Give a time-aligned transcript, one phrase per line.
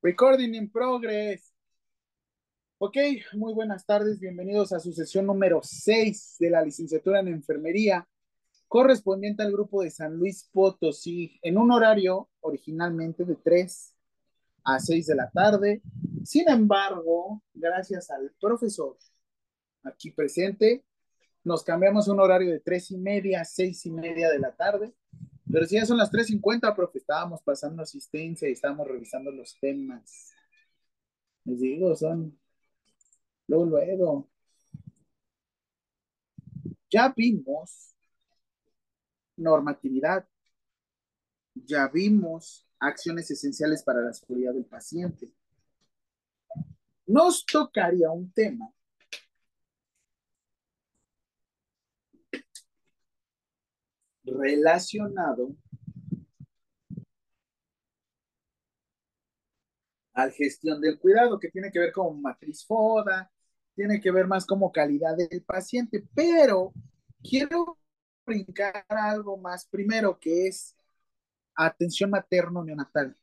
[0.00, 1.52] Recording in progress.
[2.78, 2.96] Ok,
[3.32, 8.08] muy buenas tardes, bienvenidos a su sesión número 6 de la licenciatura en enfermería,
[8.68, 13.96] correspondiente al grupo de San Luis Potosí, en un horario originalmente de 3
[14.62, 15.82] a 6 de la tarde.
[16.24, 18.96] Sin embargo, gracias al profesor
[19.82, 20.84] aquí presente,
[21.42, 24.94] nos cambiamos un horario de 3 y media a 6 y media de la tarde.
[25.50, 30.32] Pero si ya son las 3.50, profe, estábamos pasando asistencia y estábamos revisando los temas.
[31.44, 32.38] Les digo, son
[33.46, 34.28] luego, luego.
[36.90, 37.94] Ya vimos
[39.36, 40.26] normatividad,
[41.54, 45.32] ya vimos acciones esenciales para la seguridad del paciente.
[47.06, 48.70] Nos tocaría un tema
[54.36, 55.54] relacionado
[60.14, 63.30] al gestión del cuidado, que tiene que ver con matriz FODA,
[63.74, 66.72] tiene que ver más como calidad del paciente, pero
[67.22, 67.78] quiero
[68.26, 70.76] brincar algo más primero, que es
[71.54, 73.16] atención materno-neonatal.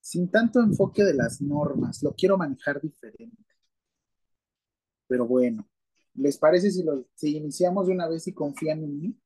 [0.00, 3.44] Sin tanto enfoque de las normas, lo quiero manejar diferente.
[5.06, 5.66] Pero bueno,
[6.14, 9.20] ¿Les parece si, lo, si iniciamos de una vez y confían en mí?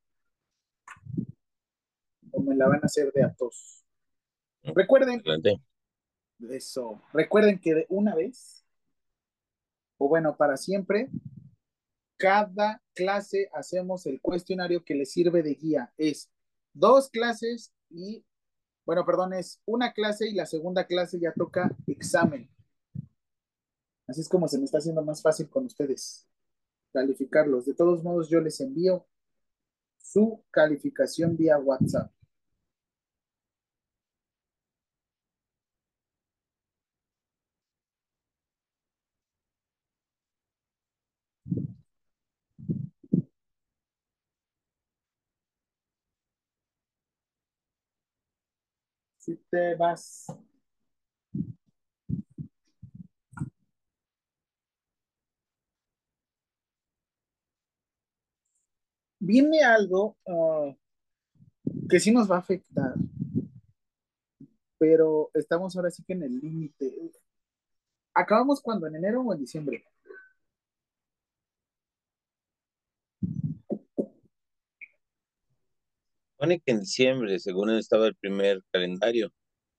[2.32, 3.36] ¿O me la van a hacer de a?
[4.62, 5.20] Recuerden.
[5.20, 5.60] Adelante.
[6.50, 7.02] Eso.
[7.12, 8.64] Recuerden que de una vez,
[9.98, 11.10] o bueno, para siempre,
[12.16, 15.92] cada clase hacemos el cuestionario que les sirve de guía.
[15.98, 16.30] Es
[16.72, 18.24] dos clases y,
[18.86, 22.48] bueno, perdón, es una clase y la segunda clase ya toca examen.
[24.06, 26.27] Así es como se me está haciendo más fácil con ustedes
[26.92, 27.66] calificarlos.
[27.66, 29.06] De todos modos, yo les envío
[29.98, 32.10] su calificación vía WhatsApp.
[49.18, 50.26] Si te vas
[59.28, 60.74] viene algo uh,
[61.86, 62.94] que sí nos va a afectar,
[64.78, 67.12] pero estamos ahora sí que en el límite.
[68.14, 68.86] ¿Acabamos cuando?
[68.86, 69.84] ¿En enero o en diciembre?
[76.38, 79.30] Pone que en diciembre, según estaba el primer calendario.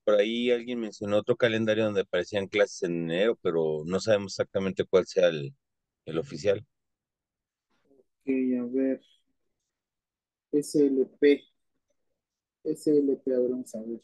[0.03, 4.85] Por ahí alguien mencionó otro calendario donde aparecían clases en enero, pero no sabemos exactamente
[4.85, 5.55] cuál sea el,
[6.05, 6.63] el oficial.
[7.89, 8.27] Ok,
[8.59, 9.01] a ver.
[10.53, 11.43] SLP.
[12.65, 14.01] SLP, a ver, vamos a ver.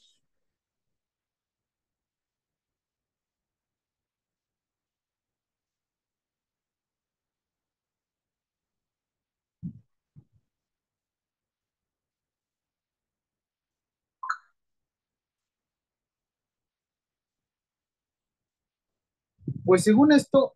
[19.66, 20.55] Pues según esto,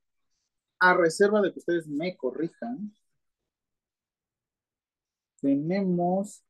[0.80, 2.94] a reserva de que ustedes me corrijan,
[5.42, 6.44] tenemos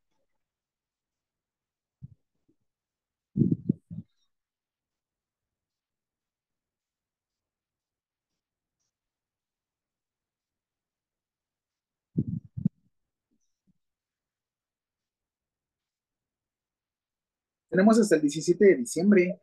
[17.70, 19.42] Tenemos hasta el 17 de diciembre.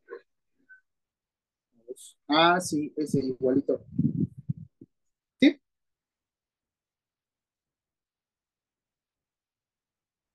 [2.28, 3.84] Ah, sí, ese igualito.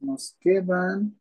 [0.01, 1.15] Nos quedan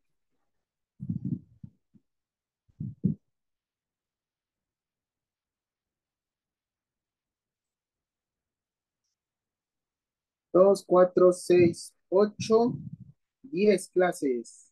[10.53, 12.73] dos, cuatro, seis, ocho,
[13.43, 14.70] diez clases.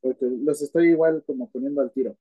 [0.00, 2.16] Porque los estoy igual como poniendo al tiro.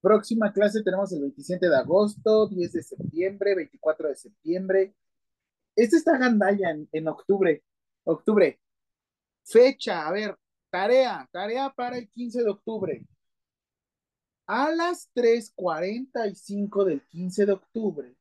[0.00, 4.94] Próxima clase tenemos el 27 de agosto, 10 de septiembre, 24 de septiembre.
[5.74, 7.64] Este está Gandaya en, en octubre.
[8.04, 8.60] Octubre.
[9.44, 10.36] Fecha, a ver,
[10.70, 13.06] tarea, tarea para el 15 de octubre.
[14.46, 18.14] A las 3.45 del 15 de octubre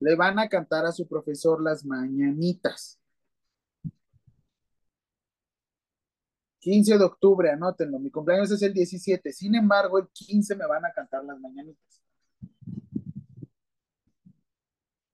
[0.00, 2.97] le van a cantar a su profesor las mañanitas.
[6.60, 7.98] 15 de octubre, anótenlo.
[7.98, 9.32] Mi cumpleaños es el 17.
[9.32, 12.02] Sin embargo, el 15 me van a cantar las mañanitas.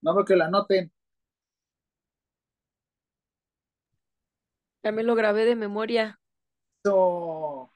[0.01, 0.91] No veo que la anoten.
[4.83, 6.19] Me lo grabé de memoria.
[6.83, 7.71] So,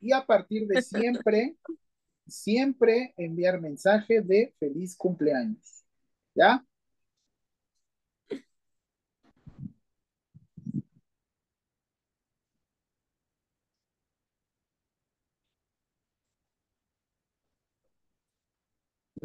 [0.00, 1.56] y a partir de siempre,
[2.26, 5.84] siempre enviar mensaje de feliz cumpleaños.
[6.34, 6.64] ¿Ya?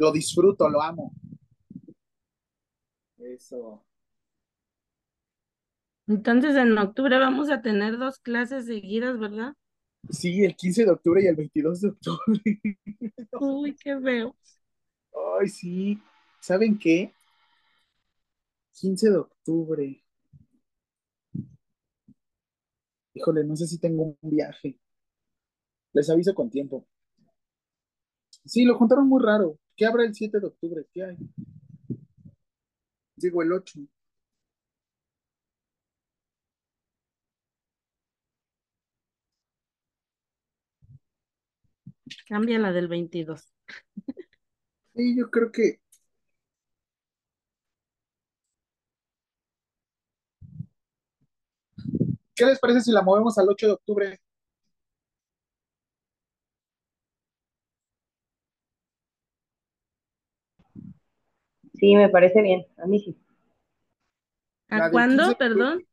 [0.02, 1.12] Lo disfruto, lo amo.
[3.18, 3.84] Eso.
[6.08, 9.54] Entonces en octubre vamos a tener dos clases seguidas, ¿verdad?
[10.10, 12.42] Sí, el 15 de octubre y el 22 de octubre.
[13.40, 14.34] Uy, qué feo.
[15.38, 16.02] Ay, sí.
[16.40, 17.12] ¿Saben qué?
[18.72, 20.04] 15 de octubre.
[23.14, 24.80] Híjole, no sé si tengo un viaje.
[25.92, 26.88] Les aviso con tiempo.
[28.44, 29.58] Sí, lo contaron muy raro.
[29.76, 30.86] ¿Qué habrá el 7 de octubre?
[30.92, 31.16] ¿Qué hay?
[33.16, 33.80] Digo el 8.
[42.28, 43.52] Cambia la del 22.
[44.94, 45.80] Sí, yo creo que.
[52.34, 54.20] ¿Qué les parece si la movemos al 8 de octubre?
[61.82, 62.64] Sí, me parece bien.
[62.76, 63.16] A mí sí.
[64.68, 65.86] ¿A cuándo, 15 de octubre- perdón?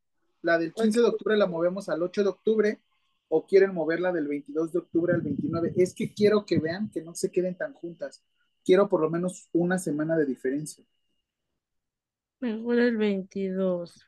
[0.44, 2.80] La del 15 de octubre la movemos al 8 de octubre
[3.27, 5.74] o quieren moverla del 22 de octubre al 29.
[5.77, 8.24] Es que quiero que vean que no se queden tan juntas.
[8.63, 10.86] Quiero por lo menos una semana de diferencia.
[12.39, 14.06] Mejor el 22.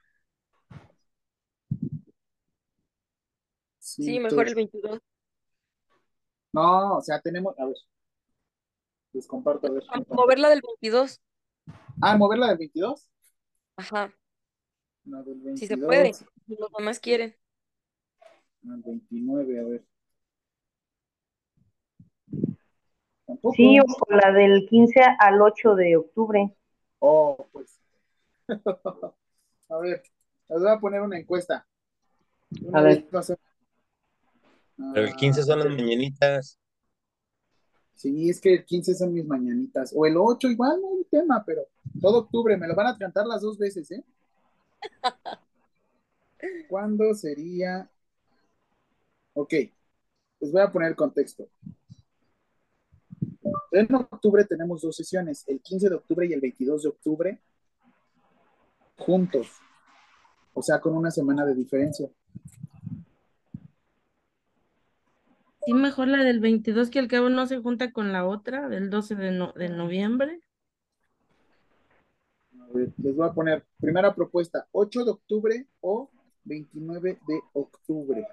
[3.80, 5.00] Sí, mejor el entonces- 22.
[6.54, 7.58] No, o sea, tenemos.
[7.58, 7.76] A ver.
[9.14, 9.84] Les comparto, a ver.
[10.10, 11.20] Moverla del 22.
[12.02, 13.08] Ah, moverla del 22.
[13.78, 14.14] Ajá.
[15.06, 15.60] No, del 22.
[15.60, 16.14] Si se puede.
[16.14, 17.36] Si los demás quieren.
[18.70, 19.86] Al 29, a ver.
[23.26, 23.56] Tampoco.
[23.56, 26.56] Sí, o con la del 15 al 8 de octubre.
[27.00, 27.80] Oh, pues.
[29.70, 30.04] a ver,
[30.50, 31.66] les voy a poner una encuesta.
[32.62, 32.98] Una A ver.
[34.96, 36.58] el 15 son las Ah, mañanitas.
[37.96, 39.94] Sí, es que el 15 son mis mañanitas.
[39.96, 41.62] O el 8, igual no hay tema, pero
[42.00, 44.04] todo octubre me lo van a cantar las dos veces, ¿eh?
[46.70, 47.90] ¿Cuándo sería?
[49.34, 49.54] Ok,
[50.42, 51.50] les voy a poner contexto.
[53.72, 57.40] En octubre tenemos dos sesiones, el 15 de octubre y el 22 de octubre,
[58.98, 59.48] juntos.
[60.54, 62.10] O sea, con una semana de diferencia.
[65.66, 68.90] Sí, mejor la del 22 que al cabo no se junta con la otra del
[68.92, 70.40] 12 de, no- de noviembre.
[72.74, 76.10] Les voy a poner primera propuesta, 8 de octubre o
[76.46, 78.28] 29 de octubre.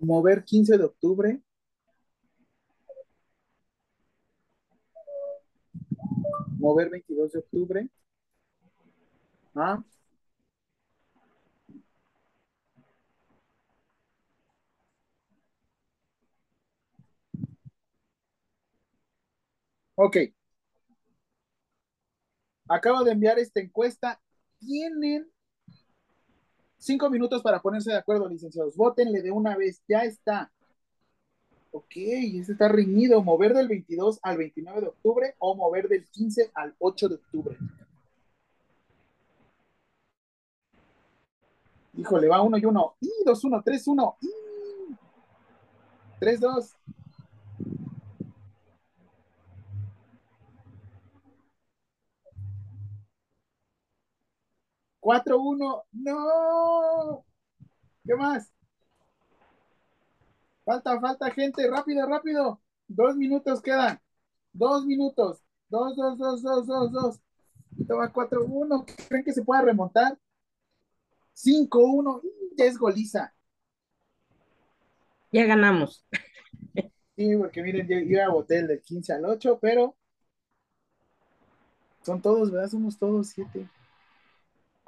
[0.00, 1.40] Mover 15 de octubre.
[6.58, 7.88] Mover 22 de octubre.
[9.54, 9.82] Ah.
[20.04, 20.16] Ok.
[22.68, 24.20] Acabo de enviar esta encuesta.
[24.58, 25.30] Tienen
[26.76, 28.76] cinco minutos para ponerse de acuerdo, licenciados.
[28.76, 29.80] Vótenle de una vez.
[29.86, 30.50] Ya está.
[31.70, 33.22] Ok, este está reñido.
[33.22, 37.56] Mover del 22 al 29 de octubre o mover del 15 al 8 de octubre.
[41.96, 42.96] Híjole, va uno y uno.
[43.00, 44.16] Y dos, uno, tres, uno.
[44.20, 44.30] Y...
[46.18, 46.74] Tres, dos.
[55.02, 55.82] Cuatro, uno.
[55.90, 57.24] No.
[58.04, 58.52] ¿Qué más?
[60.64, 61.68] Falta, falta gente.
[61.68, 62.60] Rápido, rápido.
[62.86, 64.00] Dos minutos quedan.
[64.52, 65.42] Dos minutos.
[65.68, 67.20] Dos, dos, dos, dos, dos, dos.
[67.88, 68.86] Toma cuatro, uno.
[69.08, 70.16] ¿Creen que se pueda remontar?
[71.32, 72.22] Cinco, uno.
[72.56, 73.34] Ya es goliza.
[75.32, 76.06] Ya ganamos.
[77.16, 79.96] Sí, porque miren, yo, yo voté el del 15 al 8, pero
[82.02, 82.68] son todos, ¿verdad?
[82.68, 83.68] Somos todos siete.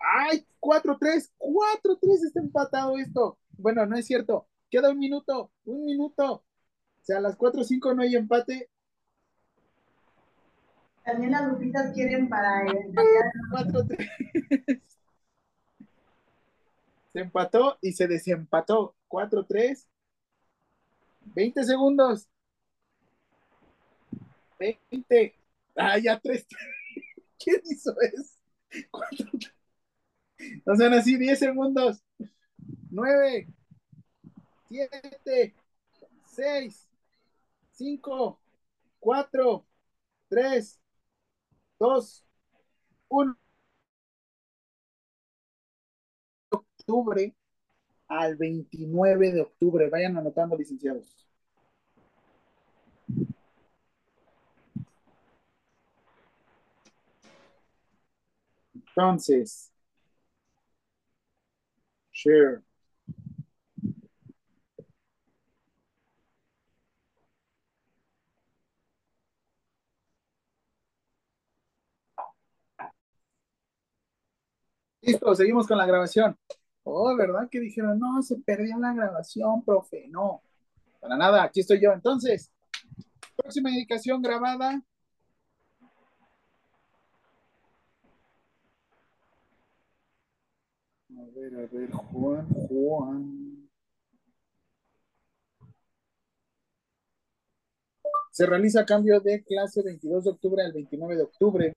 [0.04, 0.46] ¡Ay!
[0.61, 3.38] 4-3, 4-3 está empatado esto.
[3.56, 4.49] Bueno, no es cierto.
[4.70, 6.32] Queda un minuto, un minuto.
[6.34, 6.44] O
[7.02, 8.70] sea, a las 4-5 no hay empate.
[11.04, 12.92] También las lupitas quieren para el...
[12.92, 14.82] 4-3.
[17.12, 18.94] Se empató y se desempató.
[19.08, 19.87] 4-3.
[21.34, 22.28] 20 segundos.
[24.58, 25.34] 20.
[25.76, 26.46] Ah, ya 3.
[27.38, 28.34] ¿Quién hizo eso?
[30.64, 32.02] 4, o sea, así 10 segundos.
[32.90, 33.49] 9,
[34.68, 35.54] 7,
[36.26, 36.88] 6,
[37.73, 38.40] 5,
[39.00, 39.66] 4,
[40.28, 40.80] 3,
[41.78, 42.25] 2,
[43.09, 43.37] 1.
[46.50, 47.35] Octubre
[48.09, 49.90] al 29 de octubre.
[49.90, 51.26] Vayan anotando, licenciados.
[58.97, 59.74] Entonces,
[75.02, 76.37] Listo, seguimos con la grabación.
[76.83, 77.49] Oh, ¿verdad?
[77.50, 80.07] Que dijeron, no, se perdió la grabación, profe.
[80.09, 80.43] No,
[81.00, 81.93] para nada, aquí estoy yo.
[81.93, 82.50] Entonces,
[83.37, 84.83] próxima indicación grabada.
[91.16, 93.68] A ver, a ver, Juan, Juan.
[98.33, 101.75] Se realiza cambio de clase 22 de octubre al 29 de octubre.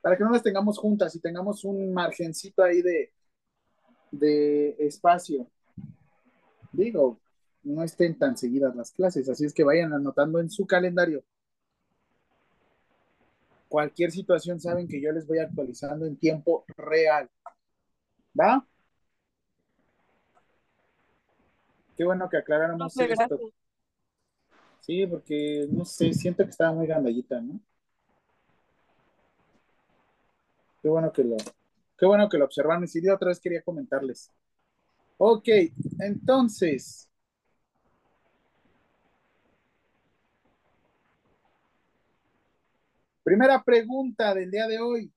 [0.00, 3.12] Para que no las tengamos juntas y tengamos un margencito ahí de,
[4.10, 5.46] de espacio.
[6.72, 7.20] Digo,
[7.62, 11.22] no estén tan seguidas las clases, así es que vayan anotando en su calendario
[13.68, 17.28] cualquier situación saben que yo les voy actualizando en tiempo real.
[18.38, 18.66] ¿Va?
[21.96, 23.14] Qué bueno que aclaráramos esto.
[23.16, 23.40] gracias.
[24.80, 27.60] Sí, porque no sé, siento que estaba muy gandallita, ¿no?
[30.80, 31.36] Qué bueno que lo,
[31.98, 32.84] qué bueno que lo observaron.
[32.84, 34.30] Y si de otra vez quería comentarles.
[35.18, 35.48] Ok,
[35.98, 37.07] entonces.
[43.28, 45.12] Primera pregunta del día de hoy.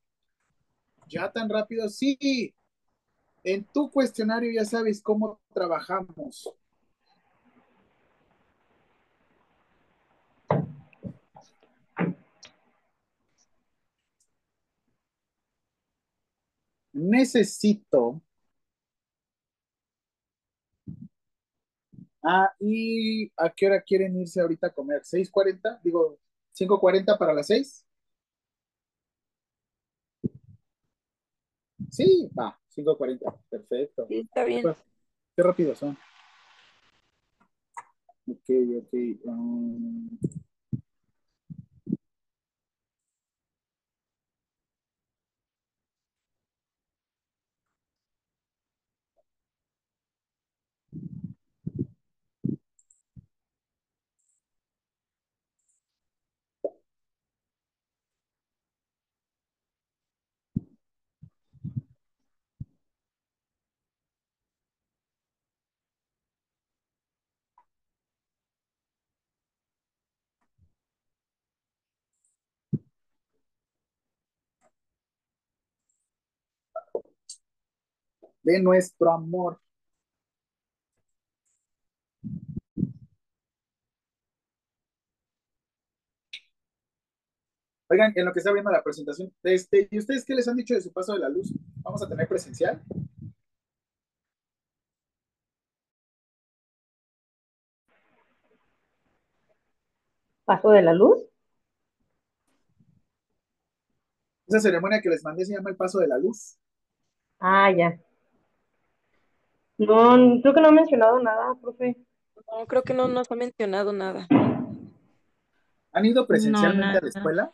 [1.08, 2.53] Ya tan rápido, sí.
[3.41, 6.53] En tu cuestionario ya sabes cómo trabajamos.
[16.94, 18.22] Necesito.
[22.22, 25.01] Ah, ¿y a qué hora quieren irse ahorita a comer?
[25.06, 25.80] ¿6.40?
[25.82, 26.20] Digo,
[26.51, 27.86] ¿5.40 para las 6?
[31.91, 33.36] Sí, va, 5.40.
[33.50, 34.07] Perfecto.
[34.07, 34.63] Sí, está bien.
[35.36, 35.98] Qué rápido son.
[38.27, 38.93] Ok, ok.
[39.25, 40.10] um,
[78.43, 79.60] de nuestro amor.
[87.89, 90.74] Oigan, en lo que está viendo la presentación, este, ¿y ustedes qué les han dicho
[90.74, 91.51] de su paso de la luz?
[91.83, 92.81] ¿Vamos a tener presencial?
[100.45, 101.19] ¿Paso de la luz?
[104.48, 106.57] Esa ceremonia que les mandé se llama el paso de la luz.
[107.39, 108.00] Ah, ya.
[109.78, 111.98] No, creo que no ha mencionado nada, profe.
[112.51, 114.28] No, creo que no nos ha mencionado nada.
[115.94, 117.54] ¿Han ido presencialmente a la escuela?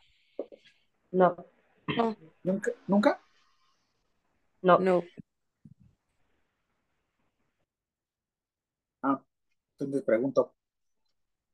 [1.12, 1.36] No,
[1.96, 2.72] No, ¿Nunca?
[2.88, 3.22] ¿Nunca?
[4.62, 4.78] no.
[4.80, 5.04] no.
[9.02, 9.22] Ah,
[9.74, 10.54] entonces pregunto,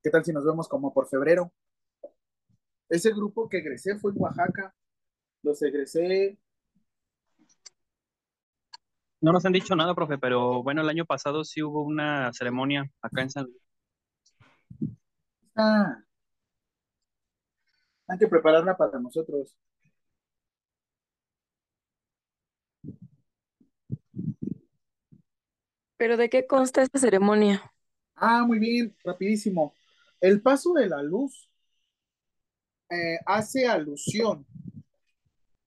[0.01, 1.51] ¿qué tal si nos vemos como por febrero?
[2.89, 4.73] Ese grupo que egresé fue en Oaxaca.
[5.41, 6.37] Los egresé,
[9.23, 12.85] No nos han dicho nada, profe, pero bueno, el año pasado sí hubo una ceremonia
[13.01, 13.57] acá en San Luis.
[15.55, 16.03] ah,
[18.07, 19.57] hay que prepararla para nosotros.
[25.97, 27.73] ¿Pero de qué consta esta ceremonia?
[28.15, 29.75] Ah, muy bien, rapidísimo.
[30.21, 31.49] El paso de la luz
[32.89, 34.45] eh, hace alusión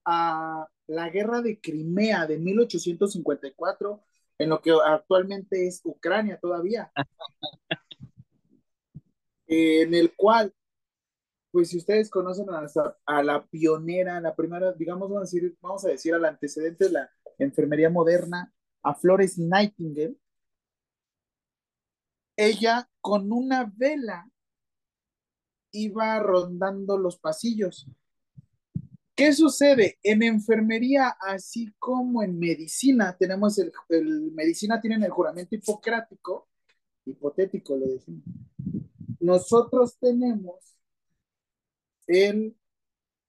[0.05, 4.03] a la guerra de Crimea de 1854,
[4.39, 6.93] en lo que actualmente es Ucrania todavía,
[9.47, 10.53] en el cual,
[11.51, 15.57] pues si ustedes conocen a, la- a la pionera, la primera, digamos, vamos a decir,
[15.61, 18.53] vamos a decir al antecedente de la enfermería moderna,
[18.83, 20.17] a Flores Nightingale,
[22.39, 24.27] ella con una vela
[25.71, 27.87] iba rondando los pasillos.
[29.17, 29.99] ¿Qué sucede?
[30.03, 33.73] En enfermería, así como en medicina, tenemos el,
[34.35, 36.49] medicina tienen el juramento hipocrático,
[37.07, 38.25] hipotético le decimos.
[39.21, 40.77] Nosotros tenemos
[42.07, 42.55] el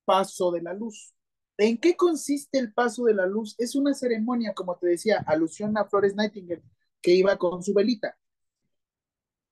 [0.06, 1.14] paso de la luz.
[1.58, 3.56] ¿En qué consiste el paso de la luz?
[3.58, 6.64] Es una ceremonia, como te decía, alusión a Flores Nightingale,
[7.02, 8.18] que iba con su velita.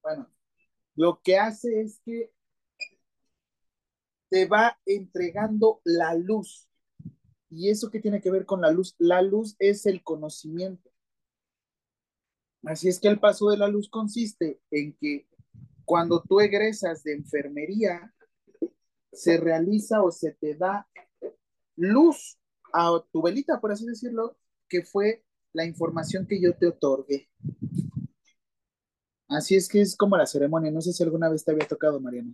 [0.02, 0.30] Bueno,
[0.96, 2.35] lo que hace es que
[4.30, 6.68] te va entregando la luz.
[7.50, 8.96] ¿Y eso qué tiene que ver con la luz?
[8.98, 10.92] La luz es el conocimiento.
[12.64, 15.28] Así es que el paso de la luz consiste en que
[15.86, 18.14] cuando tú egresas de enfermería,
[19.14, 20.88] se realiza o se te da
[21.76, 22.38] luz
[22.74, 27.30] a tu velita, por así decirlo, que fue la información que yo te otorgué.
[29.30, 30.72] Así es que es como la ceremonia.
[30.72, 32.34] No sé si alguna vez te había tocado, Mariana.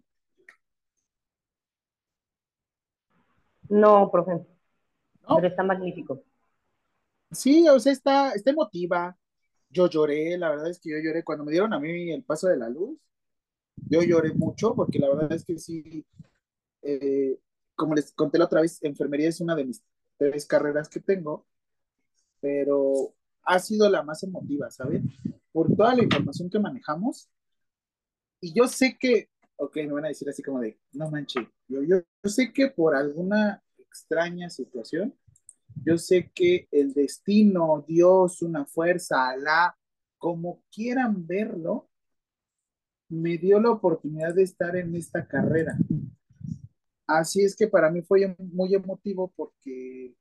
[3.71, 5.35] No, profe, ¿No?
[5.35, 6.23] pero está magnífico.
[7.31, 9.17] Sí, o sea, está, está emotiva.
[9.69, 12.47] Yo lloré, la verdad es que yo lloré cuando me dieron a mí el paso
[12.47, 12.99] de la luz.
[13.89, 16.05] Yo lloré mucho porque la verdad es que sí,
[16.81, 17.39] eh,
[17.75, 19.81] como les conté la otra vez, enfermería es una de mis
[20.17, 21.45] tres carreras que tengo,
[22.41, 23.13] pero
[23.43, 25.09] ha sido la más emotiva, ¿saben?
[25.53, 27.29] Por toda la información que manejamos.
[28.41, 29.29] Y yo sé que,
[29.61, 31.81] ok, me van a decir así como de, no manches, yo,
[32.23, 35.15] sé que por alguna extraña situación,
[35.85, 39.77] yo sé que el destino, Dios, una fuerza, Alá,
[40.17, 41.89] como quieran verlo,
[43.09, 45.77] me dio la oportunidad de estar en esta carrera.
[47.05, 50.15] Así es que para mí fue muy emotivo porque,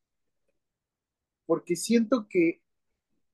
[1.46, 2.60] porque siento que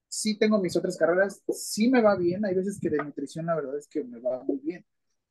[0.08, 3.56] sí tengo mis otras carreras, sí me va bien, hay veces que de nutrición la
[3.56, 4.86] verdad es que me va muy bien.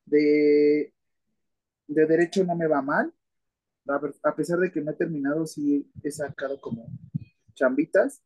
[0.06, 0.94] De,
[1.88, 3.14] de derecho no me va mal,
[4.24, 6.88] a, pesar de que no he terminado, sí he sacado como
[7.54, 8.22] chambitas,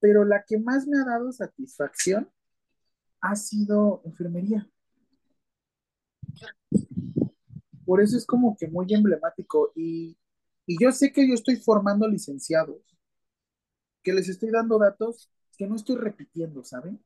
[0.00, 2.30] pero la que más me ha dado satisfacción
[3.20, 4.68] ha sido enfermería.
[7.84, 10.16] Por eso es como que muy emblemático y,
[10.66, 12.82] y yo sé que yo estoy formando licenciados,
[14.02, 17.02] que les estoy dando datos que no estoy repitiendo, ¿saben?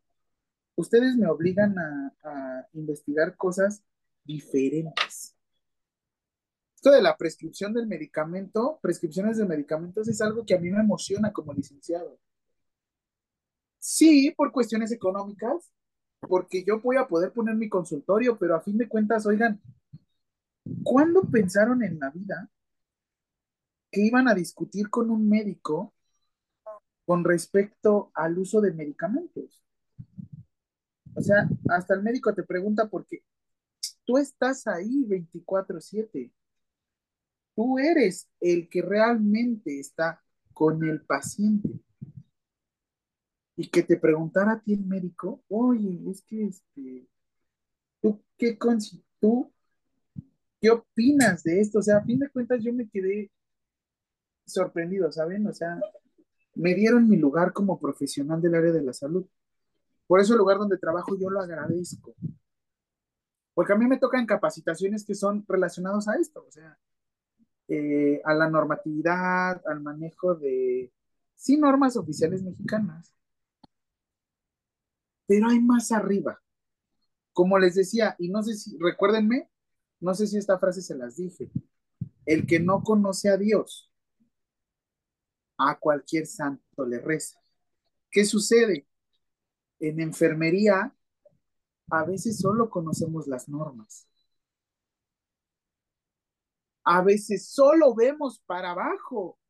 [0.82, 3.84] Ustedes me obligan a, investigar cosas
[4.24, 5.36] diferentes.
[6.74, 10.80] Esto de la prescripción del medicamento, prescripciones de medicamentos es algo que a mí me
[10.80, 12.18] emociona como licenciado.
[13.78, 15.70] Sí, por cuestiones económicas,
[16.20, 19.60] porque yo voy a poder poner mi consultorio, pero a fin de cuentas, oigan,
[20.82, 22.50] ¿cuándo pensaron en la vida
[23.88, 25.94] que iban a discutir con un médico
[27.04, 29.61] con respecto al uso de medicamentos?
[31.14, 33.22] O sea, hasta el médico te pregunta porque
[34.04, 36.32] tú estás ahí 24/7.
[37.54, 40.22] Tú eres el que realmente está
[40.52, 41.68] con el paciente.
[43.56, 47.06] Y que te preguntara a ti el médico, oye, es que este,
[48.00, 48.58] ¿tú qué,
[49.20, 49.52] tú,
[50.58, 51.80] qué opinas de esto?
[51.80, 53.30] O sea, a fin de cuentas yo me quedé
[54.46, 55.46] sorprendido, ¿saben?
[55.46, 55.78] O sea,
[56.54, 59.26] me dieron mi lugar como profesional del área de la salud.
[60.06, 62.14] Por eso el lugar donde trabajo yo lo agradezco.
[63.54, 66.78] Porque a mí me tocan capacitaciones que son relacionadas a esto, o sea,
[67.68, 70.92] eh, a la normatividad, al manejo de,
[71.34, 73.14] sí, normas oficiales mexicanas.
[75.26, 76.40] Pero hay más arriba.
[77.32, 79.48] Como les decía, y no sé si, recuérdenme,
[80.00, 81.50] no sé si esta frase se las dije,
[82.26, 83.90] el que no conoce a Dios,
[85.58, 87.40] a cualquier santo le reza.
[88.10, 88.86] ¿Qué sucede?
[89.82, 90.94] En enfermería,
[91.90, 94.06] a veces solo conocemos las normas.
[96.84, 99.40] A veces solo vemos para abajo,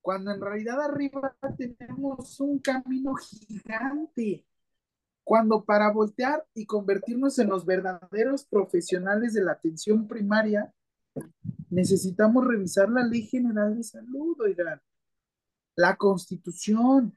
[0.00, 4.44] cuando en realidad arriba tenemos un camino gigante.
[5.22, 10.74] Cuando para voltear y convertirnos en los verdaderos profesionales de la atención primaria,
[11.68, 14.82] necesitamos revisar la Ley General de Salud, oigan,
[15.76, 17.16] la Constitución,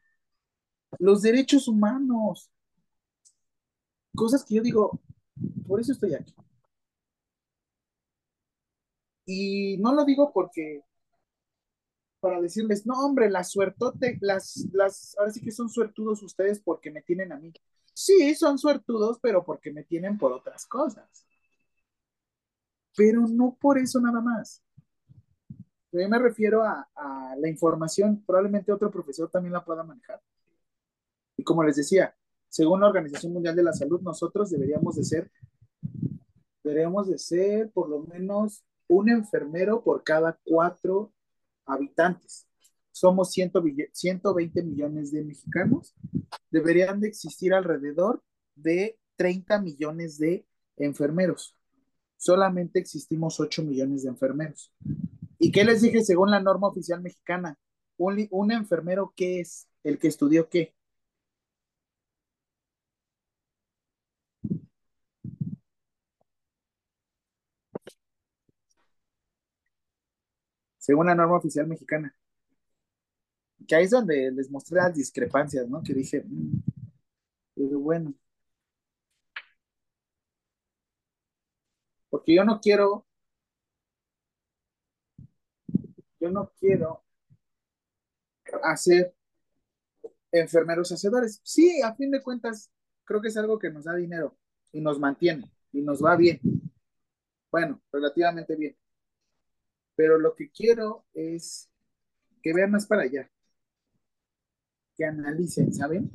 [0.99, 2.49] los derechos humanos.
[4.15, 4.99] cosas que yo digo,
[5.67, 6.33] por eso estoy aquí.
[9.25, 10.83] Y no lo digo porque
[12.19, 16.89] para decirles, no, hombre, la suertote, las, las, ahora sí que son suertudos ustedes porque
[16.91, 17.51] me tienen a mí.
[17.93, 21.25] Sí, son suertudos, pero porque me tienen por otras cosas.
[22.95, 24.63] Pero no por eso nada más.
[25.93, 30.19] Yo me refiero a, a la información, probablemente otro profesor también la pueda manejar.
[31.43, 32.15] Y como les decía,
[32.47, 35.29] según la Organización Mundial de la Salud, nosotros deberíamos de ser,
[36.63, 41.11] deberíamos de ser por lo menos un enfermero por cada cuatro
[41.65, 42.47] habitantes.
[42.93, 45.93] Somos 120 millones de mexicanos.
[46.49, 48.23] Deberían de existir alrededor
[48.55, 50.45] de 30 millones de
[50.77, 51.57] enfermeros.
[52.15, 54.71] Solamente existimos 8 millones de enfermeros.
[55.39, 57.59] ¿Y qué les dije según la norma oficial mexicana?
[57.97, 59.67] Un, un enfermero, ¿qué es?
[59.83, 60.73] El que estudió qué?
[70.83, 72.13] Según la norma oficial mexicana.
[73.67, 75.81] Que ahí es donde les mostré las discrepancias, ¿no?
[75.81, 76.25] Que dije,
[77.55, 78.13] pero bueno.
[82.09, 83.05] Porque yo no quiero,
[86.19, 87.01] yo no quiero
[88.63, 89.15] hacer
[90.33, 91.39] enfermeros hacedores.
[91.43, 92.69] Sí, a fin de cuentas,
[93.05, 94.37] creo que es algo que nos da dinero
[94.73, 96.41] y nos mantiene y nos va bien.
[97.49, 98.75] Bueno, relativamente bien
[99.95, 101.69] pero lo que quiero es
[102.41, 103.29] que vean más para allá,
[104.95, 106.11] que analicen, ¿saben?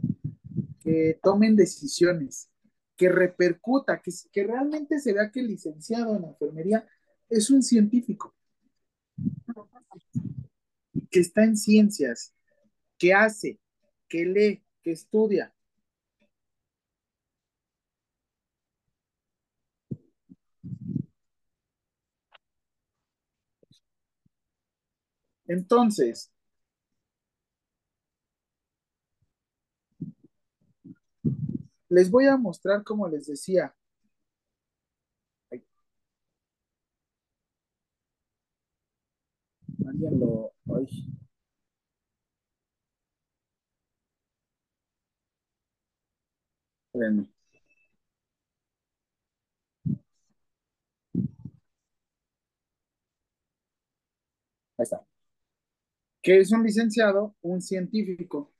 [0.80, 2.50] Que tomen decisiones,
[2.96, 6.86] que repercuta, que, realmente se vea que el licenciado en enfermería
[7.28, 8.34] es un científico,
[11.10, 12.34] que está en ciencias,
[12.98, 13.58] que hace,
[14.08, 15.54] que lee, que estudia,
[25.48, 26.30] Entonces,
[31.90, 33.74] les voy a mostrar, como les decía,
[56.28, 58.52] que es un licenciado, un científico,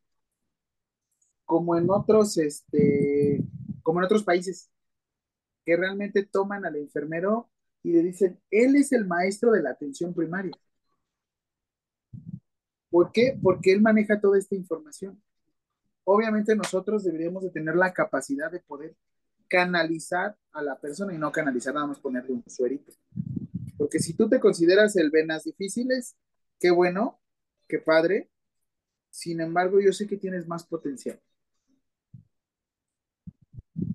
[1.44, 3.44] como en otros, este,
[3.82, 4.70] como en otros países,
[5.66, 7.50] que realmente toman al enfermero
[7.82, 10.52] y le dicen, él es el maestro de la atención primaria.
[12.88, 13.38] ¿Por qué?
[13.42, 15.22] Porque él maneja toda esta información.
[16.04, 18.96] Obviamente nosotros deberíamos de tener la capacidad de poder
[19.46, 22.94] canalizar a la persona y no canalizar nada más ponerle un suerito.
[23.76, 26.16] Porque si tú te consideras el venas difíciles,
[26.58, 27.20] qué bueno,
[27.68, 28.30] qué padre.
[29.10, 31.20] Sin embargo, yo sé que tienes más potencial.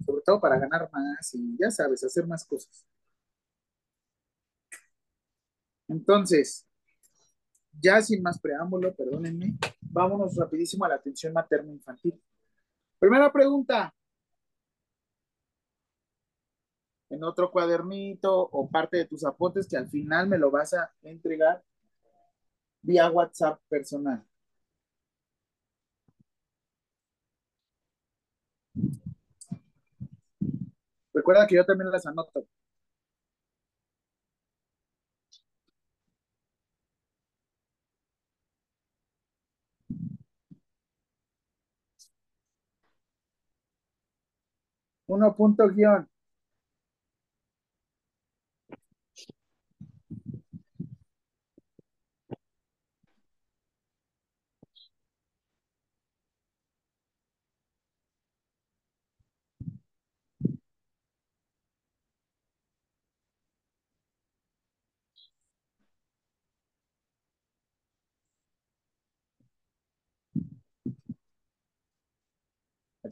[0.05, 2.85] Sobre todo para ganar más y ya sabes, hacer más cosas.
[5.87, 6.65] Entonces,
[7.79, 12.21] ya sin más preámbulo, perdónenme, vámonos rapidísimo a la atención materno-infantil.
[12.99, 13.93] Primera pregunta.
[17.09, 20.91] En otro cuadernito o parte de tus apuntes que al final me lo vas a
[21.03, 21.63] entregar
[22.83, 24.23] vía WhatsApp personal.
[31.13, 32.45] Recuerda que yo también las anoto.
[45.07, 46.09] Uno punto guion.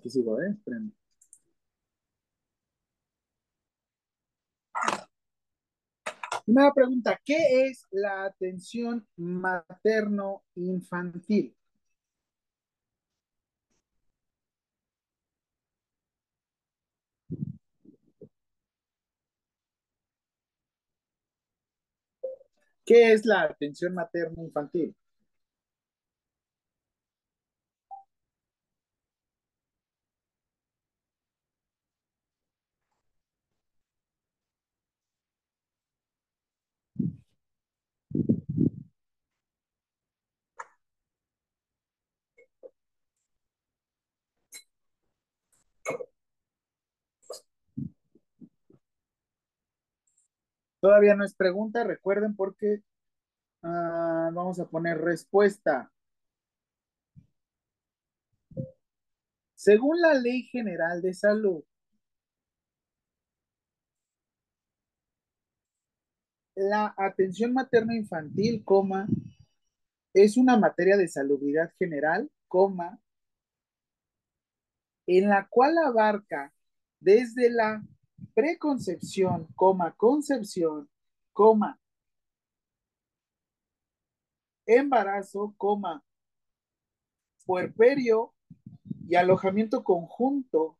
[0.01, 0.09] Aquí
[0.41, 0.57] ¿eh?
[6.73, 11.55] Pregunta, ¿qué es la atención materno-infantil?
[22.85, 24.95] ¿Qué es la atención materno-infantil?
[50.81, 52.81] Todavía no es pregunta, recuerden porque
[53.61, 55.91] ah, vamos a poner respuesta.
[59.53, 61.63] Según la Ley General de Salud,
[66.55, 69.07] la atención materna infantil, coma,
[70.13, 72.99] es una materia de salubridad general, coma,
[75.05, 76.51] en la cual abarca
[76.99, 77.83] desde la
[78.33, 80.89] preconcepción, coma, concepción,
[81.33, 81.79] coma,
[84.65, 86.03] embarazo, coma,
[87.45, 88.33] puerperio
[89.07, 90.77] y alojamiento conjunto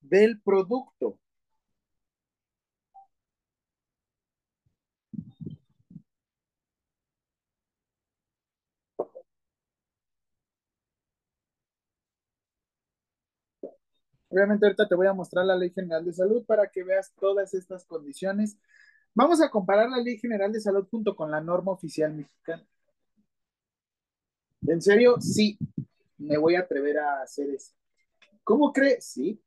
[0.00, 1.19] del producto.
[14.30, 17.52] Obviamente ahorita te voy a mostrar la Ley General de Salud para que veas todas
[17.52, 18.56] estas condiciones.
[19.12, 22.64] Vamos a comparar la Ley General de Salud junto con la norma oficial mexicana.
[24.62, 25.20] ¿En serio?
[25.20, 25.58] Sí,
[26.16, 27.72] me voy a atrever a hacer eso.
[28.44, 29.04] ¿Cómo crees?
[29.04, 29.42] Sí.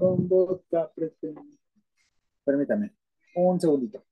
[0.00, 0.90] Con vodka,
[2.42, 2.94] Permítame,
[3.34, 4.02] un segundito.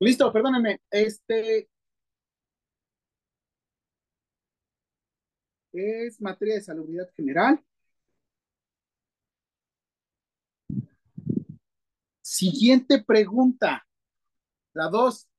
[0.00, 0.80] Listo, perdónenme.
[0.90, 1.68] Este
[5.72, 7.62] es materia de salubridad general.
[12.22, 13.86] Siguiente pregunta,
[14.72, 15.29] la 2.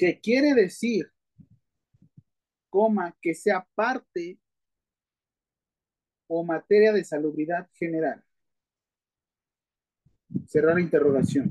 [0.00, 1.12] que quiere decir,
[2.70, 4.40] coma, que sea parte
[6.26, 8.24] o materia de salubridad general.
[10.46, 11.50] Cerrar interrogación.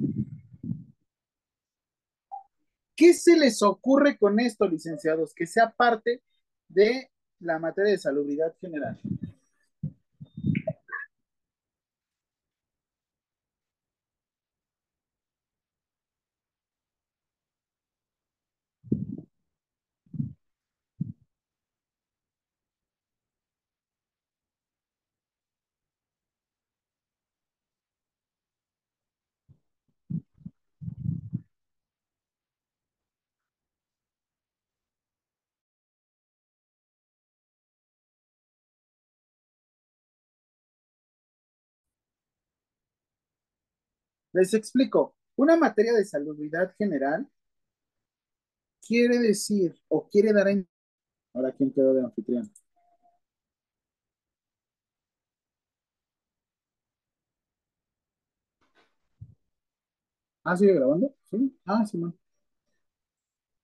[2.95, 5.32] ¿Qué se les ocurre con esto, licenciados?
[5.36, 6.24] Que sea parte
[6.68, 9.00] de la materia de salubridad general.
[44.39, 45.15] Les explico.
[45.35, 47.29] Una materia de salubridad general
[48.85, 50.67] quiere decir o quiere dar en...
[51.33, 52.51] Ahora, ¿quién quedó de anfitrión?
[60.43, 61.15] Ah, ¿sigue grabando?
[61.29, 61.57] Sí.
[61.65, 61.97] Ah, sí.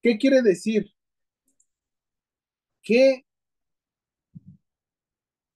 [0.02, 0.94] ¿Qué quiere decir?
[2.84, 3.26] Que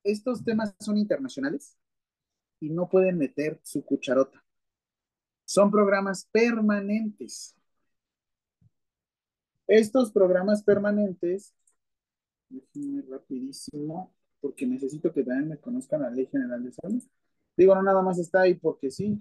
[0.03, 1.77] estos temas son internacionales
[2.59, 4.43] y no pueden meter su cucharota.
[5.49, 7.55] Son programas permanentes.
[9.65, 11.55] Estos programas permanentes,
[12.49, 17.03] déjenme rapidísimo, porque necesito que también me conozcan la Ley General de Salud.
[17.57, 19.19] Digo, no nada más está ahí porque sí.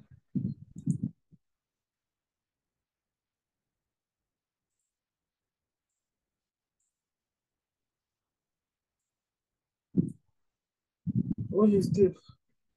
[11.51, 11.91] Oye, es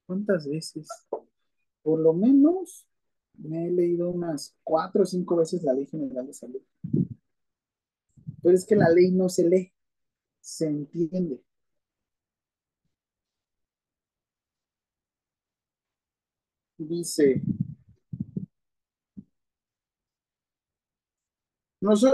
[0.08, 0.88] ¿cuántas veces?
[1.84, 2.88] Por lo menos
[3.38, 6.62] me he leído unas cuatro o cinco veces la Ley General de Salud.
[8.42, 9.72] Pero es que la ley no se lee,
[10.42, 11.42] se entiende.
[16.78, 17.42] Dice,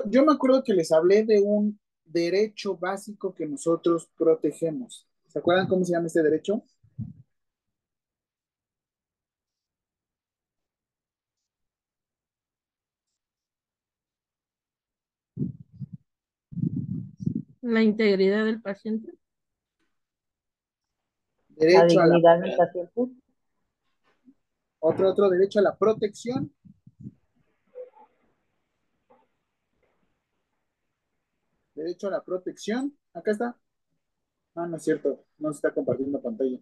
[0.09, 5.05] yo me acuerdo que les hablé de un derecho básico que nosotros protegemos.
[5.27, 6.63] ¿Se acuerdan cómo se llama este derecho?
[17.67, 19.11] La integridad del paciente.
[21.57, 22.93] La Derecho a la, del paciente.
[24.79, 26.55] otro, otro derecho a la protección.
[31.75, 32.97] Derecho a la protección.
[33.13, 33.57] Acá está.
[34.55, 35.25] Ah, no es cierto.
[35.37, 36.59] No se está compartiendo pantalla.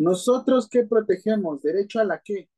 [0.00, 1.60] Nosotros, ¿qué protegemos?
[1.60, 2.48] ¿Derecho a la qué?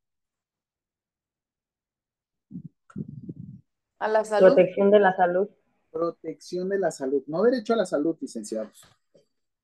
[3.98, 4.54] A la salud.
[4.54, 5.48] Protección de la salud.
[5.90, 8.82] Protección de la salud, no derecho a la salud, licenciados.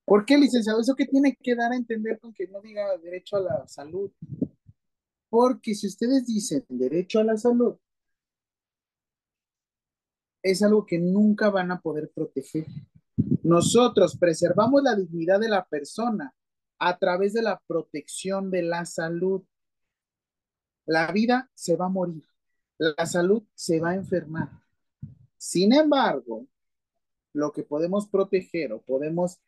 [0.05, 0.81] ¿Por qué, licenciado?
[0.81, 4.11] ¿Eso qué tiene que dar a entender con que no diga derecho a la salud?
[5.31, 7.76] Porque si ustedes dicen derecho a la salud,
[10.43, 12.66] es algo que nunca van a poder proteger.
[13.45, 16.35] Nosotros preservamos la dignidad de la persona
[16.79, 19.43] a través de la protección de la salud.
[20.87, 22.24] La vida se va a morir,
[22.79, 24.49] la salud se va a enfermar.
[25.37, 26.47] Sin embargo,
[27.33, 29.39] lo que podemos proteger o podemos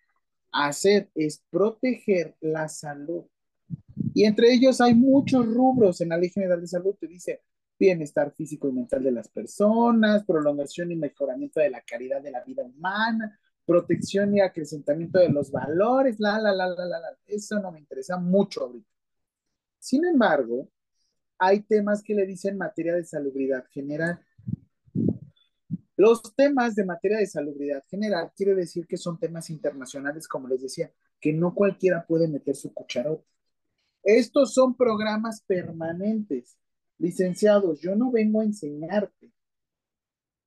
[0.53, 3.25] hacer es proteger la salud.
[4.15, 6.95] Y entre ellos hay muchos rubros en la Ley General de Salud.
[6.99, 7.43] Te dice
[7.79, 12.45] bienestar físico y mental de las personas, prolongación y mejoramiento de la calidad de la
[12.45, 13.39] vida humana,
[13.71, 17.19] protección y acrecentamiento de los valores, la, la, la, la, la, la.
[17.25, 18.91] Eso no me interesa mucho ahorita.
[19.79, 20.69] Sin embargo,
[21.39, 24.21] hay temas que le dicen materia de salubridad general.
[25.97, 30.63] Los temas de materia de salubridad general quiere decir que son temas internacionales, como les
[30.63, 30.91] decía,
[31.21, 33.25] que no cualquiera puede meter su cucharota.
[34.03, 36.59] Estos son programas permanentes.
[36.99, 39.31] Licenciados, yo no vengo a enseñarte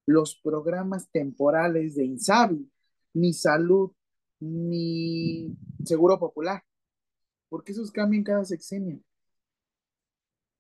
[0.06, 2.70] los programas temporales de INSABI,
[3.14, 3.92] ni salud,
[4.40, 6.64] ni seguro popular,
[7.50, 9.00] porque esos cambian cada sexenio.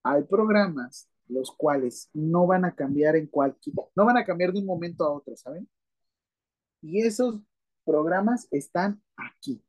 [0.04, 4.60] Hay programas los cuales no van a cambiar en cualquier, no van a cambiar de
[4.60, 5.68] un momento a otro, ¿saben?
[6.82, 7.42] Y esos
[7.86, 9.64] programas están aquí.